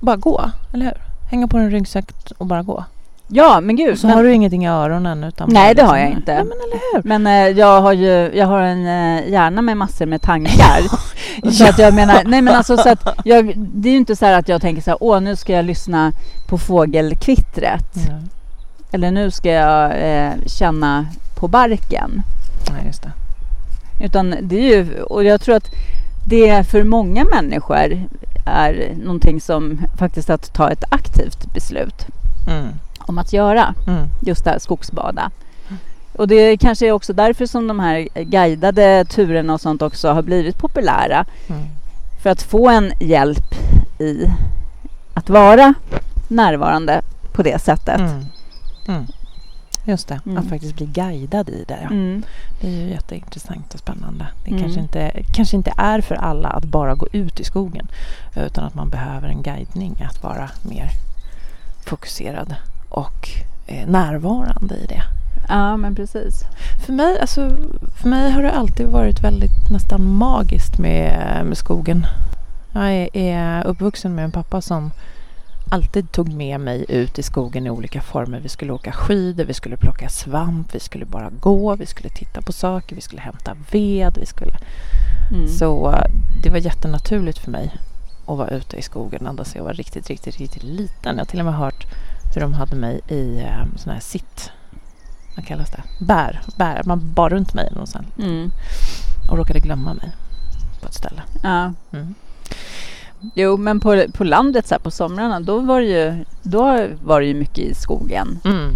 bara 0.00 0.16
gå, 0.16 0.50
eller 0.72 0.84
hur? 0.84 1.03
Hänga 1.30 1.48
på 1.48 1.56
en 1.58 1.70
ryggsäck 1.70 2.04
och 2.38 2.46
bara 2.46 2.62
gå. 2.62 2.84
Ja, 3.28 3.60
men 3.60 3.76
gud. 3.76 3.92
Och 3.92 3.98
så 3.98 4.06
men- 4.06 4.16
har 4.16 4.24
du 4.24 4.32
ingenting 4.32 4.64
i 4.64 4.68
öronen 4.68 5.24
utan 5.24 5.48
Nej, 5.52 5.74
det 5.74 5.82
har 5.82 5.94
liksom- 5.96 6.10
jag 6.10 6.18
inte. 6.18 6.34
Nej, 6.34 6.44
men 6.44 6.52
eller 6.58 6.80
hur? 6.94 7.02
Men 7.08 7.26
eh, 7.26 7.58
jag 7.58 7.80
har 7.80 7.92
ju 7.92 8.30
jag 8.34 8.46
har 8.46 8.60
en 8.60 8.86
eh, 8.86 9.28
hjärna 9.32 9.62
med 9.62 9.76
massor 9.76 10.06
med 10.06 10.22
tankar. 10.22 10.80
så 11.52 11.64
att 11.68 11.78
jag 11.78 11.94
menar, 11.94 12.22
nej 12.26 12.42
men 12.42 12.54
alltså 12.54 12.76
så 12.76 12.88
att 12.88 13.08
jag, 13.24 13.52
det 13.56 13.88
är 13.88 13.92
ju 13.92 13.98
inte 13.98 14.16
så 14.16 14.26
här 14.26 14.38
att 14.38 14.48
jag 14.48 14.60
tänker 14.62 14.82
så 14.82 14.90
här, 14.90 14.98
åh 15.00 15.20
nu 15.20 15.36
ska 15.36 15.52
jag 15.52 15.64
lyssna 15.64 16.12
på 16.48 16.58
fågelkvittret. 16.58 17.94
Ja. 18.08 18.14
Eller 18.92 19.10
nu 19.10 19.30
ska 19.30 19.50
jag 19.50 19.84
eh, 20.00 20.32
känna 20.46 21.06
på 21.40 21.48
barken. 21.48 22.22
Nej, 22.72 22.86
just 22.86 23.02
det. 23.02 23.12
Utan 24.04 24.34
det 24.42 24.56
är 24.56 24.76
ju, 24.76 25.02
och 25.02 25.24
jag 25.24 25.40
tror 25.40 25.56
att 25.56 25.70
det 26.28 26.64
för 26.70 26.82
många 26.84 27.24
människor 27.24 28.02
är 28.44 28.94
någonting 29.02 29.40
som 29.40 29.78
faktiskt 29.98 30.30
att 30.30 30.52
ta 30.54 30.70
ett 30.70 30.84
aktivt 30.90 31.54
beslut 31.54 32.06
Mm. 32.48 32.68
om 32.98 33.18
att 33.18 33.32
göra. 33.32 33.74
Mm. 33.86 34.06
just 34.22 34.44
det 34.44 34.50
här 34.50 34.58
skogsbada. 34.58 35.30
Och 36.12 36.28
det 36.28 36.56
kanske 36.56 36.86
är 36.86 36.92
också 36.92 37.12
därför 37.12 37.46
som 37.46 37.66
de 37.68 37.80
här 37.80 38.08
guidade 38.24 39.04
turerna 39.04 39.54
och 39.54 39.60
sånt 39.60 39.82
också 39.82 40.12
har 40.12 40.22
blivit 40.22 40.58
populära. 40.58 41.24
Mm. 41.48 41.62
För 42.22 42.30
att 42.30 42.42
få 42.42 42.68
en 42.68 42.92
hjälp 43.00 43.54
i 43.98 44.26
att 45.14 45.28
vara 45.30 45.74
närvarande 46.28 47.02
på 47.32 47.42
det 47.42 47.62
sättet. 47.62 48.00
Mm. 48.00 48.24
Mm. 48.88 49.06
Just 49.84 50.08
det, 50.08 50.20
Mm. 50.26 50.38
att 50.38 50.48
faktiskt 50.48 50.76
bli 50.76 50.86
guidad 50.86 51.48
i 51.48 51.64
det. 51.68 51.78
Ja. 51.82 51.86
Mm. 51.90 52.22
Det 52.60 52.66
är 52.66 52.70
ju 52.70 52.90
jätteintressant 52.90 53.74
och 53.74 53.80
spännande. 53.80 54.26
Det 54.44 54.50
Mm. 54.50 54.62
kanske, 54.62 54.80
inte, 54.80 55.10
kanske 55.34 55.56
inte 55.56 55.72
är 55.76 56.00
för 56.00 56.14
alla 56.14 56.48
att 56.48 56.64
bara 56.64 56.94
gå 56.94 57.08
ut 57.12 57.40
i 57.40 57.44
skogen 57.44 57.88
utan 58.36 58.64
att 58.64 58.74
man 58.74 58.88
behöver 58.88 59.28
en 59.28 59.42
guidning 59.42 60.06
att 60.10 60.22
vara 60.22 60.50
mer 60.62 60.90
fokuserad 61.86 62.54
och 62.88 63.28
eh, 63.66 63.86
närvarande 63.88 64.74
i 64.74 64.86
det. 64.86 65.02
Ja, 65.48 65.76
men 65.76 65.94
precis. 65.94 66.42
För 66.86 66.92
mig, 66.92 67.20
alltså, 67.20 67.50
för 68.02 68.08
mig 68.08 68.30
har 68.30 68.42
det 68.42 68.52
alltid 68.52 68.86
varit 68.86 69.24
väldigt 69.24 69.70
nästan 69.70 70.14
magiskt 70.14 70.78
med, 70.78 71.40
med 71.46 71.56
skogen. 71.58 72.06
Jag 72.72 72.92
är, 72.92 73.08
är 73.16 73.64
uppvuxen 73.66 74.14
med 74.14 74.24
en 74.24 74.30
pappa 74.32 74.60
som 74.60 74.90
alltid 75.68 76.12
tog 76.12 76.32
med 76.32 76.60
mig 76.60 76.84
ut 76.88 77.18
i 77.18 77.22
skogen 77.22 77.66
i 77.66 77.70
olika 77.70 78.00
former. 78.00 78.40
Vi 78.40 78.48
skulle 78.48 78.72
åka 78.72 78.92
skidor, 78.92 79.44
vi 79.44 79.54
skulle 79.54 79.76
plocka 79.76 80.08
svamp, 80.08 80.74
vi 80.74 80.80
skulle 80.80 81.04
bara 81.04 81.30
gå, 81.40 81.76
vi 81.76 81.86
skulle 81.86 82.08
titta 82.08 82.42
på 82.42 82.52
saker, 82.52 82.96
vi 82.96 83.02
skulle 83.02 83.22
hämta 83.22 83.56
ved. 83.70 84.18
Vi 84.20 84.26
skulle... 84.26 84.56
Mm. 85.30 85.48
Så 85.48 85.98
det 86.42 86.50
var 86.50 86.58
jättenaturligt 86.58 87.38
för 87.38 87.50
mig 87.50 87.76
att 88.26 88.38
vara 88.38 88.48
ute 88.48 88.76
i 88.76 88.82
skogen 88.82 89.26
ända 89.26 89.44
sedan 89.44 89.58
jag 89.58 89.64
var 89.64 89.74
riktigt, 89.74 90.08
riktigt, 90.08 90.36
riktigt 90.36 90.62
liten. 90.62 91.16
Jag 91.16 91.24
har 91.24 91.24
till 91.24 91.38
och 91.38 91.44
med 91.44 91.54
hört 91.54 91.86
hur 92.34 92.40
de 92.40 92.52
hade 92.54 92.76
mig 92.76 93.00
i 93.08 93.38
eh, 93.40 93.64
sån 93.76 93.92
här 93.92 94.00
sitt... 94.00 94.50
Vad 95.36 95.46
kallas 95.46 95.70
det? 95.70 95.82
Bär. 96.04 96.40
bär. 96.56 96.82
Man 96.84 97.12
bar 97.12 97.30
runt 97.30 97.54
mig 97.54 97.68
någonstans 97.72 98.06
Mm. 98.18 98.50
och 99.30 99.36
råkade 99.36 99.60
glömma 99.60 99.94
mig 99.94 100.12
på 100.80 100.86
ett 100.86 100.94
ställe. 100.94 101.22
Ja. 101.42 101.72
Mm. 101.92 102.14
Jo, 103.34 103.56
men 103.56 103.80
på, 103.80 104.02
på 104.14 104.24
landet 104.24 104.66
så 104.66 104.74
här, 104.74 104.80
på 104.80 104.90
somrarna 104.90 105.40
då 105.40 105.58
var, 105.58 105.80
det 105.80 105.86
ju, 105.86 106.24
då 106.42 106.86
var 107.04 107.20
det 107.20 107.26
ju 107.26 107.34
mycket 107.34 107.58
i 107.58 107.74
skogen. 107.74 108.38
Mm. 108.44 108.70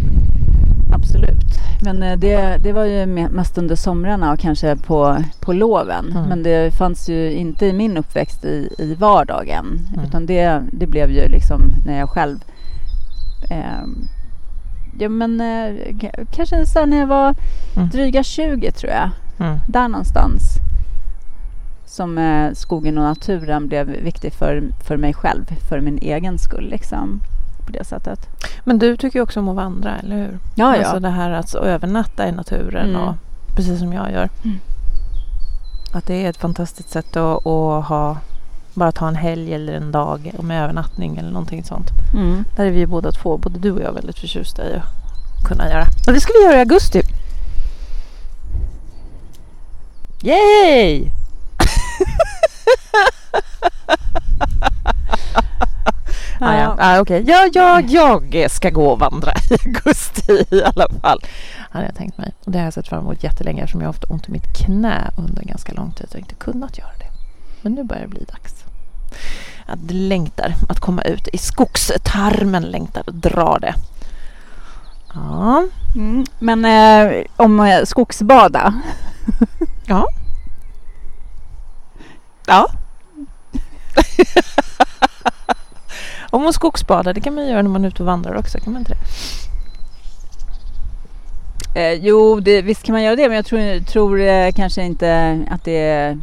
Absolut. 0.93 1.45
Men 1.85 2.03
eh, 2.03 2.19
det, 2.19 2.57
det 2.63 2.73
var 2.73 2.85
ju 2.85 3.05
me- 3.07 3.31
mest 3.31 3.59
under 3.59 3.77
somrarna 3.77 4.33
och 4.33 4.39
kanske 4.39 4.77
på, 4.77 5.17
på 5.41 5.53
loven. 5.53 6.11
Mm. 6.11 6.29
Men 6.29 6.43
det 6.43 6.75
fanns 6.79 7.09
ju 7.09 7.33
inte 7.33 7.67
i 7.67 7.73
min 7.73 7.97
uppväxt 7.97 8.45
i, 8.45 8.69
i 8.79 8.95
vardagen. 8.95 9.67
Mm. 9.95 10.05
Utan 10.05 10.27
det, 10.27 10.63
det 10.73 10.87
blev 10.87 11.11
ju 11.11 11.29
liksom 11.29 11.61
när 11.87 11.99
jag 11.99 12.09
själv... 12.11 12.39
ehm, 13.51 14.09
ja 14.99 15.09
men 15.09 15.41
eh, 15.41 15.75
kanske 16.33 16.67
så 16.67 16.87
när 16.87 16.99
jag 16.99 17.07
var 17.07 17.35
Mm. 17.77 17.89
dryga 17.89 18.23
20 18.23 18.73
tror 18.73 18.93
jag. 18.93 19.11
Mm. 19.47 19.59
Där 19.69 19.89
någonstans. 19.89 20.43
Som 21.88 22.18
eh, 22.18 22.53
skogen 22.53 22.98
och 22.98 23.05
naturen 23.05 23.68
blev 23.68 23.87
viktig 23.87 24.33
för, 24.33 24.62
för 24.87 24.96
mig 24.96 25.14
själv. 25.14 25.44
För 25.68 25.81
min 25.81 25.98
egen 25.98 26.38
skull 26.38 26.68
liksom. 26.70 27.20
På 27.66 27.72
det 27.72 27.85
sättet. 27.85 28.29
Men 28.64 28.79
du 28.79 28.96
tycker 28.96 29.20
också 29.20 29.40
om 29.40 29.48
att 29.48 29.57
vandra, 29.57 29.98
eller 29.98 30.16
hur? 30.16 30.38
Ja, 30.55 30.77
ja. 30.77 30.83
Alltså 30.83 31.01
det 31.01 31.09
här 31.09 31.31
att 31.31 31.55
övernatta 31.55 32.29
i 32.29 32.33
naturen 32.33 32.88
Mm. 32.88 33.01
och 33.01 33.14
precis 33.57 33.79
som 33.79 33.92
jag 33.92 34.12
gör. 34.12 34.29
Mm. 34.44 34.59
Att 35.92 36.07
det 36.07 36.24
är 36.24 36.31
ett 36.31 36.37
fantastiskt 36.37 36.90
sätt 36.90 37.16
att, 37.16 37.46
att 37.46 37.85
ha 37.85 38.16
bara 38.74 38.92
ta 38.92 39.09
en 39.09 39.16
helg 39.16 39.55
eller 39.55 39.72
en 39.72 39.92
dag 39.92 40.33
med 40.42 40.62
övernattning 40.64 41.16
eller 41.16 41.31
någonting 41.31 41.64
sånt. 41.64 41.87
Mm. 42.14 42.44
Där 42.57 42.66
är 42.66 42.70
vi 42.70 42.87
båda 42.87 43.12
två, 43.12 43.37
både 43.37 43.59
du 43.59 43.70
och 43.72 43.81
jag, 43.81 43.92
väldigt 43.92 44.18
förtjusta 44.18 44.62
i 44.64 44.74
att 44.77 45.48
kunna 45.48 45.68
göra. 45.70 45.85
Och 46.07 46.12
det 46.12 46.20
ska 46.20 46.33
vi 46.33 46.44
göra 46.44 46.57
i 46.57 46.61
augusti. 46.61 47.03
Yay! 50.22 51.11
Ah, 56.40 56.54
ja. 56.54 56.76
ah, 56.78 57.00
okej. 57.00 57.24
Ja, 57.26 57.48
ja, 57.52 57.81
jag 57.81 58.50
ska 58.50 58.70
gå 58.70 58.87
och 58.87 58.98
vandra 58.98 59.33
i 59.50 59.54
augusti 59.66 60.44
i 60.50 60.62
alla 60.64 60.87
fall. 61.02 61.20
Hade 61.70 61.85
jag 61.87 61.94
tänkt 61.94 62.18
mig. 62.18 62.33
Och 62.44 62.50
det 62.52 62.59
har 62.59 62.64
jag 62.64 62.74
sett 62.74 62.88
fram 62.88 63.00
emot 63.00 63.24
jättelänge 63.24 63.62
eftersom 63.62 63.81
jag 63.81 63.88
har 63.88 63.92
haft 63.92 64.04
ont 64.11 64.28
i 64.28 64.33
mitt 64.33 64.57
knä 64.57 65.11
under 65.16 65.42
ganska 65.42 65.72
lång 65.72 65.92
tid 65.92 66.07
och 66.11 66.18
inte 66.18 66.35
kunnat 66.35 66.78
göra 66.78 66.90
det. 66.98 67.07
Men 67.62 67.72
nu 67.74 67.85
börjar 67.85 68.02
det 68.02 68.09
bli 68.09 68.24
dags. 68.24 68.54
Jag 69.66 69.90
längtar 69.90 70.54
att 70.68 70.81
komma 70.81 71.02
ut 71.02 71.28
i 71.33 71.38
skogstarmen, 71.38 72.62
längtar 72.62 73.00
att 73.07 73.22
dra 73.22 73.59
det. 73.61 73.74
Ja, 75.14 75.64
Mm. 75.94 76.24
Men 76.38 76.64
eh, 76.64 77.24
om 77.37 77.61
eh, 77.61 77.85
skogsbada. 77.85 78.74
ja. 79.87 80.07
Ja. 82.49 82.69
Om 86.31 86.43
man 86.43 86.53
skogsbadar, 86.53 87.15
det 87.15 87.21
kan 87.21 87.35
man 87.35 87.47
göra 87.47 87.63
när 87.63 87.71
man 87.71 87.85
är 87.85 87.89
ute 87.89 88.03
och 88.03 88.07
vandrar 88.07 88.37
också, 88.37 88.59
kan 88.59 88.73
man 88.73 88.83
inte 88.83 88.93
det? 88.95 89.01
Eh, 91.75 91.93
jo, 91.93 92.41
det, 92.41 92.63
visst 92.63 92.83
kan 92.83 92.93
man 92.93 93.03
göra 93.03 93.17
det, 93.17 93.29
men 93.29 93.37
jag 93.37 93.47
tror, 93.47 93.85
tror 93.85 94.21
eh, 94.21 94.53
kanske 94.53 94.83
inte 94.83 95.39
att 95.51 95.65
det... 95.65 96.19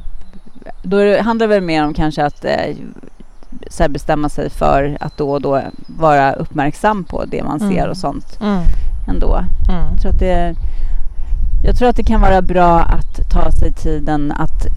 Då 0.84 0.98
det, 0.98 1.22
handlar 1.22 1.48
det 1.48 1.54
väl 1.54 1.64
mer 1.64 1.86
om 1.86 1.94
kanske 1.94 2.26
att 2.26 2.46
eh, 2.46 2.76
så 3.70 3.90
bestämma 3.90 4.30
sig 4.30 4.50
för 4.50 4.98
att 5.00 5.18
då 5.18 5.32
och 5.32 5.42
då 5.42 5.62
vara 5.88 6.34
uppmärksam 6.34 7.04
på 7.04 7.26
det 7.26 7.44
man 7.44 7.60
ser 7.60 7.66
Mm. 7.78 7.90
och 7.90 7.98
sånt 7.98 8.38
Mm. 8.42 8.62
ändå. 9.10 9.36
Mm. 9.70 9.82
Jag 9.92 10.02
tror, 10.02 10.12
att 10.12 10.20
det, 10.20 10.56
jag 11.65 11.75
tror 11.78 11.89
att 11.89 11.95
det 11.95 12.04
kan 12.04 12.21
vara 12.21 12.41
bra 12.41 12.80
att 12.80 13.30
ta 13.30 13.51
sig 13.51 13.71
tiden 13.73 14.32
att, 14.32 14.67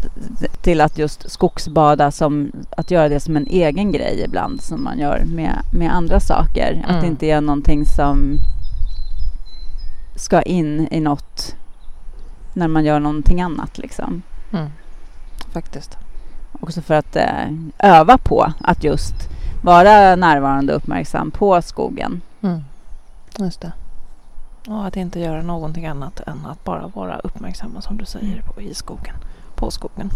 till 0.63 0.81
att 0.81 0.99
just 0.99 1.31
skogsbada, 1.31 2.11
som, 2.11 2.53
att 2.77 2.91
göra 2.91 3.09
det 3.09 3.21
som 3.21 3.37
en 3.37 3.47
egen 3.47 3.93
grej 3.93 4.23
ibland 4.25 4.63
som 4.63 4.85
man 4.85 4.99
gör 4.99 5.23
med, 5.27 5.59
med 5.73 5.95
andra 5.95 6.21
saker. 6.21 6.83
Att 6.85 6.91
Mm. 6.91 7.01
det 7.01 7.07
inte 7.07 7.27
är 7.27 7.41
någonting 7.41 7.87
som 7.87 8.39
ska 10.17 10.43
in 10.43 10.89
i 10.91 11.01
något 11.01 11.55
när 12.55 12.69
man 12.69 12.85
gör 12.85 13.01
någonting 13.01 13.41
annat. 13.41 13.79
Liksom. 13.79 14.23
Mm. 14.53 14.67
Faktiskt. 15.53 15.97
Också 16.61 16.81
för 16.83 16.95
att 16.95 17.17
eh, 17.17 17.49
öva 17.79 18.19
på 18.19 18.53
att 18.61 18.85
just 18.85 19.15
vara 19.63 20.17
närvarande 20.17 20.73
och 20.73 20.77
uppmärksam 20.77 21.31
på 21.31 21.63
skogen. 21.63 22.21
Mm. 22.43 22.61
Just 23.39 23.61
det. 23.61 23.73
Och 24.69 24.87
att 24.87 24.97
inte 24.97 25.21
göra 25.21 25.43
någonting 25.43 25.87
annat 25.87 26.21
än 26.21 26.47
att 26.47 26.65
bara 26.65 26.87
vara 26.87 27.19
uppmärksamma 27.19 27.81
som 27.81 27.97
du 27.97 28.05
säger 28.05 28.43
på, 28.43 28.63
i 28.63 28.75
skogen. 28.75 29.15
På 29.55 29.71
skogen. 29.71 30.11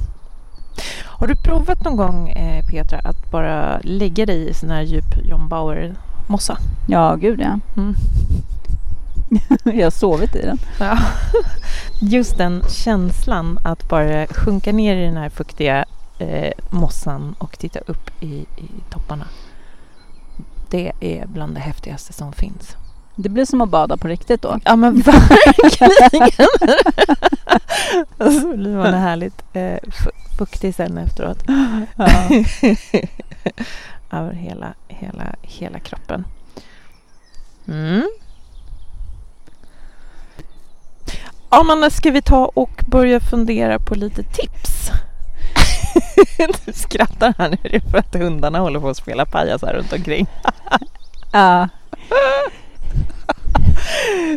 Har 1.04 1.26
du 1.26 1.36
provat 1.36 1.84
någon 1.84 1.96
gång 1.96 2.28
eh, 2.28 2.64
Petra 2.66 2.98
att 2.98 3.30
bara 3.30 3.80
lägga 3.82 4.26
dig 4.26 4.48
i 4.48 4.54
sån 4.54 4.70
här 4.70 4.82
djup 4.82 5.04
John 5.24 5.48
Bauer 5.48 5.94
mossa? 6.26 6.58
Ja, 6.88 7.14
gud 7.14 7.40
ja. 7.40 7.58
Mm. 7.76 7.94
jag 9.78 9.86
har 9.86 9.90
sovit 9.90 10.36
i 10.36 10.42
den. 10.42 10.58
Ja. 10.80 10.98
Just 12.00 12.38
den 12.38 12.62
känslan 12.68 13.58
att 13.64 13.88
bara 13.88 14.26
sjunka 14.26 14.72
ner 14.72 14.96
i 14.96 15.04
den 15.04 15.16
här 15.16 15.28
fuktiga 15.28 15.84
eh, 16.18 16.52
mossan 16.70 17.34
och 17.38 17.58
titta 17.58 17.78
upp 17.78 18.10
i, 18.20 18.46
i 18.56 18.68
topparna. 18.90 19.26
Det 20.70 20.92
är 21.00 21.26
bland 21.26 21.54
det 21.54 21.60
häftigaste 21.60 22.12
som 22.12 22.32
finns. 22.32 22.76
Det 23.16 23.28
blir 23.28 23.44
som 23.44 23.60
att 23.60 23.68
bada 23.68 23.96
på 23.96 24.08
riktigt 24.08 24.42
då. 24.42 24.58
Ja 24.64 24.76
men 24.76 24.94
verkligen! 25.00 26.48
så 28.40 28.56
blir 28.56 28.76
man 28.76 28.94
härligt 28.94 29.42
eh, 29.52 29.76
fu- 29.82 30.36
fuktig 30.38 30.74
sen 30.74 30.98
efteråt. 30.98 31.38
Ja. 31.96 32.06
Över 34.18 34.32
hela, 34.32 34.74
hela, 34.88 35.24
hela 35.42 35.78
kroppen. 35.78 36.24
Mm. 37.68 38.08
Ja 41.50 41.62
men 41.62 41.90
ska 41.90 42.10
vi 42.10 42.22
ta 42.22 42.44
och 42.54 42.82
börja 42.86 43.20
fundera 43.20 43.78
på 43.78 43.94
lite 43.94 44.22
tips? 44.22 44.90
du 46.66 46.72
skrattar 46.72 47.34
här 47.38 47.48
nu 47.50 47.56
är 47.62 47.80
för 47.90 47.98
att 47.98 48.14
hundarna 48.14 48.58
håller 48.58 48.80
på 48.80 48.88
att 48.88 48.96
spela 48.96 49.26
pajasar 49.26 49.72
runt 49.72 49.92
omkring. 49.92 50.26
ja. 51.32 51.68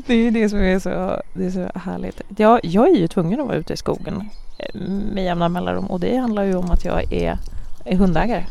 Det 0.07 0.13
är 0.13 0.17
ju 0.17 0.31
det 0.31 0.49
som 0.49 0.59
är 0.59 0.79
så, 0.79 1.21
det 1.33 1.45
är 1.45 1.51
så 1.51 1.79
härligt. 1.79 2.21
Jag, 2.37 2.59
jag 2.63 2.89
är 2.89 2.95
ju 2.95 3.07
tvungen 3.07 3.39
att 3.39 3.47
vara 3.47 3.57
ute 3.57 3.73
i 3.73 3.77
skogen 3.77 4.29
eh, 4.59 4.81
med 5.13 5.23
jämna 5.23 5.49
mellanrum 5.49 5.85
och 5.85 5.99
det 5.99 6.17
handlar 6.17 6.43
ju 6.43 6.55
om 6.55 6.71
att 6.71 6.85
jag 6.85 7.13
är, 7.13 7.37
är 7.85 7.95
hundägare. 7.97 8.45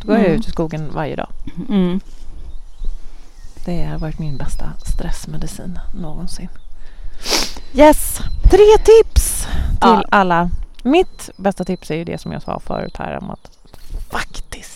Då 0.00 0.06
går 0.08 0.16
jag 0.16 0.24
Mm. 0.26 0.38
ut 0.40 0.48
i 0.48 0.50
skogen 0.50 0.90
varje 0.94 1.16
dag. 1.16 1.28
Mm. 1.68 2.00
Det 3.64 3.82
har 3.84 3.98
varit 3.98 4.18
min 4.18 4.36
bästa 4.36 4.64
stressmedicin 4.86 5.78
någonsin. 6.00 6.48
Yes! 7.74 8.18
Tre 8.50 8.78
tips 8.84 9.42
till 9.68 9.78
Ja. 9.80 10.04
alla. 10.10 10.50
Mitt 10.82 11.30
bästa 11.36 11.64
tips 11.64 11.90
är 11.90 11.94
ju 11.94 12.04
det 12.04 12.18
som 12.20 12.32
jag 12.32 12.42
sa 12.42 12.60
förut 12.60 12.96
här 12.98 13.18
om 13.18 13.30
att 13.30 13.50
faktiskt 14.10 14.73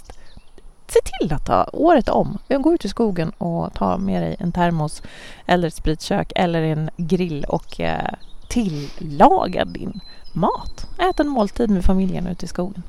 se 0.90 1.00
till 1.02 1.32
att 1.32 1.46
ta 1.46 1.68
året 1.72 2.08
om. 2.08 2.38
Gå 2.48 2.74
ut 2.74 2.84
i 2.84 2.88
skogen 2.88 3.30
och 3.30 3.74
ta 3.74 3.98
med 3.98 4.22
dig 4.22 4.36
en 4.38 4.52
termos 4.52 5.02
eller 5.46 5.68
ett 5.68 5.74
spritkök 5.74 6.32
eller 6.34 6.62
en 6.62 6.90
grill 6.96 7.44
och 7.48 7.80
eh, 7.80 8.14
tillaga 8.48 9.64
din 9.64 10.00
mat. 10.32 10.86
Ät 10.98 11.20
en 11.20 11.28
måltid 11.28 11.70
med 11.70 11.84
familjen 11.84 12.26
ute 12.26 12.44
i 12.44 12.48
skogen. 12.48 12.82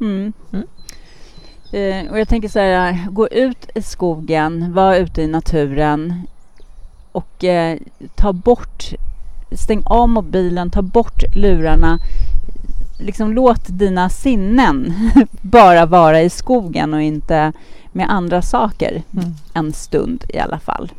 Mm. 0.00 0.32
Mm. 0.52 0.66
Eh, 1.72 2.10
och 2.10 2.18
jag 2.18 2.28
tänker 2.28 2.48
så 2.48 2.58
här, 2.58 3.08
gå 3.10 3.28
ut 3.28 3.70
i 3.74 3.82
skogen, 3.82 4.72
var 4.72 4.94
ute 4.94 5.22
i 5.22 5.26
naturen 5.26 6.26
och 7.12 7.44
eh, 7.44 7.78
ta 8.14 8.32
bort, 8.32 8.84
stäng 9.52 9.82
av 9.86 10.08
mobilen, 10.08 10.70
ta 10.70 10.82
bort 10.82 11.22
lurarna. 11.34 11.98
Liksom 12.98 13.32
låt 13.32 13.64
dina 13.68 14.08
sinnen 14.08 14.94
bara 15.42 15.86
vara 15.86 16.22
i 16.22 16.30
skogen 16.30 16.94
och 16.94 17.02
inte 17.02 17.52
med 17.92 18.10
andra 18.10 18.42
saker 18.42 19.02
Mm. 19.12 19.34
en 19.54 19.72
stund 19.72 20.24
i 20.28 20.38
alla 20.38 20.58
fall. 20.58 20.92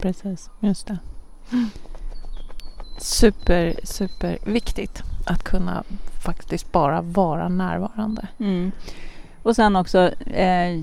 Precis, 0.00 0.50
just 0.60 0.86
det. 0.86 0.98
Super, 2.98 3.74
super 3.84 4.38
viktigt 4.44 5.02
att 5.26 5.42
kunna 5.42 5.82
faktiskt 6.24 6.72
bara 6.72 7.02
vara 7.02 7.48
närvarande. 7.48 8.26
Mm. 8.38 8.72
Och 9.42 9.56
sen 9.56 9.76
också 9.76 9.98
eh, 10.26 10.80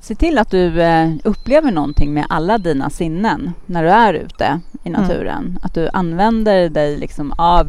se 0.00 0.14
till 0.14 0.38
att 0.38 0.50
du 0.50 0.82
eh, 0.82 1.10
upplever 1.24 1.70
någonting 1.72 2.14
med 2.14 2.26
alla 2.28 2.58
dina 2.58 2.90
sinnen 2.90 3.52
när 3.66 3.82
du 3.82 3.90
är 3.90 4.14
ute 4.14 4.60
i 4.84 4.88
Mm. 4.88 5.00
naturen. 5.02 5.58
Att 5.62 5.74
du 5.74 5.88
använder 5.92 6.68
dig 6.68 6.96
liksom 6.96 7.32
av, 7.38 7.66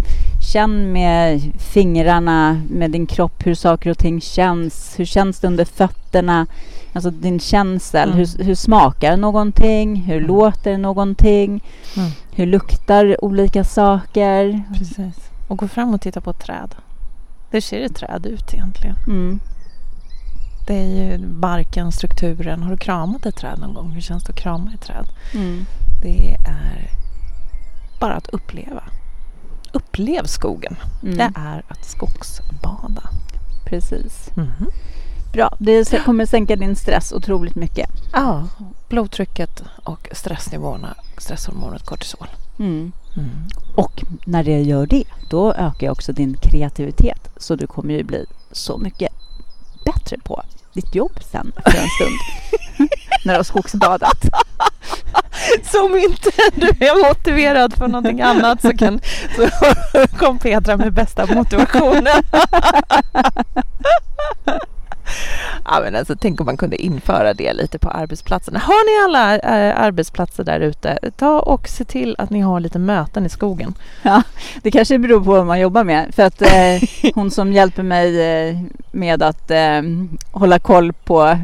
känn 0.47 0.91
med 0.91 1.41
fingrarna, 1.59 2.61
med 2.69 2.91
din 2.91 3.05
kropp 3.07 3.45
hur 3.47 3.55
saker 3.55 3.89
och 3.89 3.97
ting 3.97 4.21
känns. 4.21 4.99
Hur 4.99 5.05
känns 5.05 5.39
det 5.39 5.47
under 5.47 5.65
fötterna? 5.65 6.47
Alltså 6.93 7.11
din 7.11 7.39
känsel. 7.39 8.09
Mm. 8.09 8.17
Hur, 8.17 8.43
hur 8.43 8.55
smakar 8.55 9.17
någonting? 9.17 9.95
Hur 9.95 10.15
Mm. 10.17 10.27
låter 10.27 10.77
någonting? 10.77 11.63
Mm. 11.97 12.09
Hur 12.31 12.45
luktar 12.45 13.23
olika 13.25 13.63
saker? 13.63 14.63
Precis. 14.77 15.29
Och 15.47 15.57
gå 15.57 15.67
fram 15.67 15.93
och 15.93 16.01
titta 16.01 16.21
på 16.21 16.29
ett 16.29 16.39
träd. 16.39 16.75
Hur 17.51 17.61
ser 17.61 17.81
ett 17.81 17.95
träd 17.95 18.25
ut 18.25 18.53
egentligen? 18.53 18.95
Mm. 19.07 19.39
Det 20.67 20.73
är 20.79 20.85
ju 21.11 21.17
barken, 21.27 21.91
strukturen. 21.91 22.63
Har 22.63 22.71
du 22.71 22.77
kramat 22.77 23.25
ett 23.25 23.35
träd 23.35 23.59
någon 23.59 23.73
gång? 23.73 23.91
Hur 23.91 24.01
känns 24.01 24.23
det 24.23 24.29
att 24.33 24.39
krama 24.39 24.71
ett 24.73 24.81
träd? 24.81 25.05
Mm. 25.33 25.65
Det 26.01 26.33
är 26.33 26.91
bara 27.99 28.13
att 28.13 28.27
uppleva. 28.29 28.83
Upplev 29.71 30.23
skogen. 30.25 30.75
Mm. 31.03 31.17
Det 31.17 31.31
är 31.35 31.63
att 31.67 31.85
skogsbada. 31.85 33.09
Precis. 33.65 34.29
Mhm. 34.35 34.67
Bra. 35.33 35.55
Det 35.59 36.03
kommer 36.05 36.25
sänka 36.25 36.55
din 36.55 36.75
stress 36.75 37.13
otroligt 37.13 37.55
mycket. 37.55 37.89
Ja, 38.13 38.47
blodtrycket 38.89 39.63
och 39.83 40.07
stressnivåerna, 40.11 40.95
stresshormonet 41.17 41.85
kortisol. 41.85 42.27
Mm. 42.59 42.91
Mm. 43.17 43.29
Och 43.75 44.03
när 44.25 44.43
det 44.43 44.61
gör 44.61 44.85
det, 44.85 45.03
då 45.29 45.53
ökar 45.53 45.89
också 45.89 46.13
din 46.13 46.37
kreativitet. 46.41 47.29
Så 47.37 47.55
du 47.55 47.67
kommer 47.67 47.93
ju 47.93 48.03
bli 48.03 48.25
så 48.51 48.77
mycket 48.77 49.11
bättre 49.85 50.17
på 50.17 50.43
ditt 50.73 50.95
jobb 50.95 51.19
sen 51.31 51.51
för 51.65 51.77
en 51.77 51.89
stund. 51.89 52.17
när 53.25 53.33
du 53.33 53.39
har 53.39 53.43
skogsbadat. 53.43 54.25
Som 55.63 55.97
inte 55.97 56.29
du 56.55 56.67
är 56.67 57.09
motiverad 57.09 57.73
för 57.73 57.87
någonting 57.87 58.21
annat 58.21 58.61
så, 58.61 58.77
kan, 58.77 58.99
så 59.35 59.49
kom 60.17 60.39
Petra 60.39 60.77
med 60.77 60.93
bästa 60.93 61.25
motivationen. 61.35 62.23
Ja, 65.65 65.79
men 65.83 65.95
alltså, 65.95 66.15
tänk 66.19 66.39
om 66.39 66.45
man 66.45 66.57
kunde 66.57 66.81
införa 66.81 67.33
det 67.33 67.53
lite 67.53 67.79
på 67.79 67.89
arbetsplatserna. 67.89 68.59
Har 68.59 68.85
ni 68.85 69.05
alla 69.05 69.37
eh, 69.37 69.79
arbetsplatser 69.79 70.43
där 70.43 70.59
ute, 70.59 70.99
ta 71.17 71.39
och 71.39 71.67
se 71.67 71.85
till 71.85 72.15
att 72.17 72.29
ni 72.29 72.41
har 72.41 72.59
lite 72.59 72.79
möten 72.79 73.25
i 73.25 73.29
skogen. 73.29 73.73
Ja, 74.01 74.23
det 74.61 74.71
kanske 74.71 74.99
beror 74.99 75.23
på 75.23 75.31
vad 75.31 75.45
man 75.45 75.59
jobbar 75.59 75.83
med. 75.83 76.15
För 76.15 76.23
att 76.23 76.41
eh, 76.41 77.11
hon 77.13 77.31
som 77.31 77.53
hjälper 77.53 77.83
mig 77.83 78.21
eh, 78.21 78.57
med 78.91 79.23
att 79.23 79.51
eh, 79.51 79.81
hålla 80.31 80.59
koll 80.59 80.93
på 80.93 81.37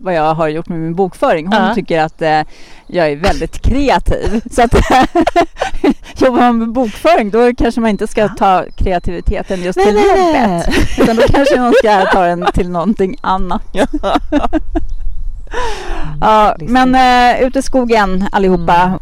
vad 0.00 0.14
jag 0.14 0.34
har 0.34 0.48
gjort 0.48 0.68
med 0.68 0.78
min 0.78 0.94
bokföring. 0.94 1.46
Hon 1.46 1.56
Ja. 1.56 1.74
tycker 1.74 2.00
att 2.00 2.22
eh, 2.22 2.40
jag 2.86 3.08
är 3.10 3.16
väldigt 3.16 3.62
kreativ. 3.62 4.40
Så 4.50 4.62
att 4.62 4.74
jobbar 6.20 6.38
man 6.40 6.58
med 6.58 6.72
bokföring 6.72 7.30
då 7.30 7.54
kanske 7.58 7.80
man 7.80 7.90
inte 7.90 8.06
ska 8.06 8.28
ta 8.28 8.64
kreativiteten 8.76 9.62
just 9.62 9.78
till 9.78 9.94
jobbet. 9.96 10.68
Utan 10.98 11.16
då 11.16 11.22
kanske 11.22 11.60
man 11.60 11.72
ska 11.78 12.04
ta 12.12 12.24
den 12.24 12.46
till 12.54 12.70
någonting 12.70 13.16
annat. 13.20 13.62
Ja, 16.20 16.56
men 16.58 16.94
eh, 16.94 17.42
ute 17.46 17.58
i 17.58 17.62
skogen 17.62 18.28
allihopa. 18.32 18.76
Mm. 18.82 18.98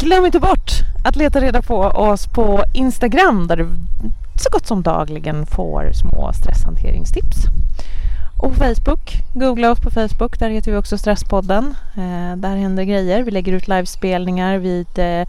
Glöm 0.00 0.26
inte 0.26 0.40
bort 0.40 0.70
att 1.04 1.16
leta 1.16 1.40
reda 1.40 1.62
på 1.62 1.78
oss 1.80 2.26
på 2.26 2.64
Instagram 2.74 3.46
där 3.46 3.56
du 3.56 3.68
så 4.36 4.48
gott 4.52 4.66
som 4.66 4.82
dagligen 4.82 5.46
får 5.46 5.90
små 5.92 6.32
stresshanteringstips. 6.32 7.36
Och 8.44 8.56
Facebook, 8.56 9.12
googla 9.34 9.70
oss 9.70 9.80
på 9.80 9.90
Facebook, 9.90 10.38
där 10.38 10.48
heter 10.48 10.70
vi 10.70 10.76
också 10.76 10.98
Stresspodden. 10.98 11.74
Eh, 11.96 12.36
där 12.36 12.56
händer 12.56 12.82
grejer. 12.84 13.22
Vi 13.22 13.30
lägger 13.30 13.52
ut 13.52 13.68
livespelningar, 13.68 14.58
vi, 14.58 14.86
eh, 14.94 15.28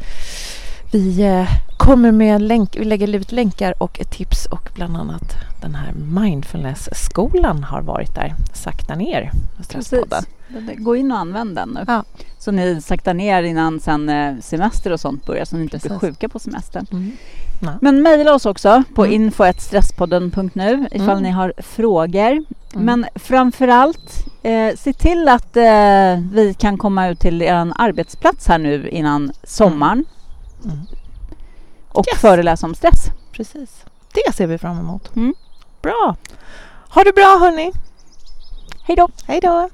vi 0.91 1.21
eh, 1.21 1.47
kommer 1.77 2.11
med 2.11 2.41
länk, 2.41 2.75
vi 2.75 2.85
lägger 2.85 3.15
ut 3.15 3.31
länkar 3.31 3.83
och 3.83 4.01
tips 4.11 4.45
och 4.45 4.69
bland 4.75 4.97
annat 4.97 5.35
den 5.61 5.75
här 5.75 5.93
mindfulness-skolan 5.93 7.63
har 7.63 7.81
varit 7.81 8.15
där. 8.15 8.35
Sakta 8.53 8.95
ner 8.95 9.31
Stresspodden. 9.63 10.23
Gå 10.77 10.95
in 10.95 11.11
och 11.11 11.17
använd 11.17 11.55
den 11.55 11.69
nu. 11.69 11.83
Ja. 11.87 12.03
Så 12.37 12.51
ni 12.51 12.81
saktar 12.81 13.13
ner 13.13 13.43
innan 13.43 13.79
sen 13.79 14.09
eh, 14.09 14.35
semester 14.41 14.91
och 14.91 14.99
sånt 14.99 15.25
börjar 15.25 15.45
så 15.45 15.55
ni 15.55 15.63
inte 15.63 15.77
blir 15.77 15.89
Precis. 15.89 16.01
sjuka 16.01 16.29
på 16.29 16.39
semestern. 16.39 16.87
Mm. 16.91 17.11
Ja. 17.59 17.73
Men 17.81 18.01
mejla 18.01 18.33
oss 18.33 18.45
också 18.45 18.83
på 18.95 19.05
Mm. 19.05 19.15
info.stresspodden.nu 19.21 20.87
ifall 20.91 21.09
Mm. 21.09 21.23
ni 21.23 21.29
har 21.31 21.53
frågor. 21.57 22.31
Mm. 22.31 22.45
Men 22.85 23.05
framför 23.15 23.67
allt, 23.67 24.25
eh, 24.43 24.75
se 24.77 24.93
till 24.93 25.27
att 25.27 25.57
eh, 25.57 26.19
vi 26.31 26.55
kan 26.59 26.77
komma 26.77 27.07
ut 27.07 27.19
till 27.19 27.41
er 27.41 27.71
arbetsplats 27.75 28.47
här 28.47 28.57
nu 28.57 28.89
innan 28.89 29.31
sommaren 29.43 30.05
Mm. 30.65 30.77
och 31.89 32.05
Yes. 32.13 32.21
föreläsa 32.21 32.67
om 32.67 32.75
stress. 32.75 33.05
Precis. 33.31 33.85
Det 34.13 34.33
ser 34.35 34.47
vi 34.47 34.57
fram 34.57 34.79
emot. 34.79 35.15
Mm. 35.15 35.33
Bra. 35.81 36.15
Ha 36.89 37.03
det 37.03 37.13
bra 37.15 37.37
hörni. 37.39 37.71
Hej 38.83 38.95
då! 38.95 39.07
Hej 39.27 39.39
då. 39.41 39.69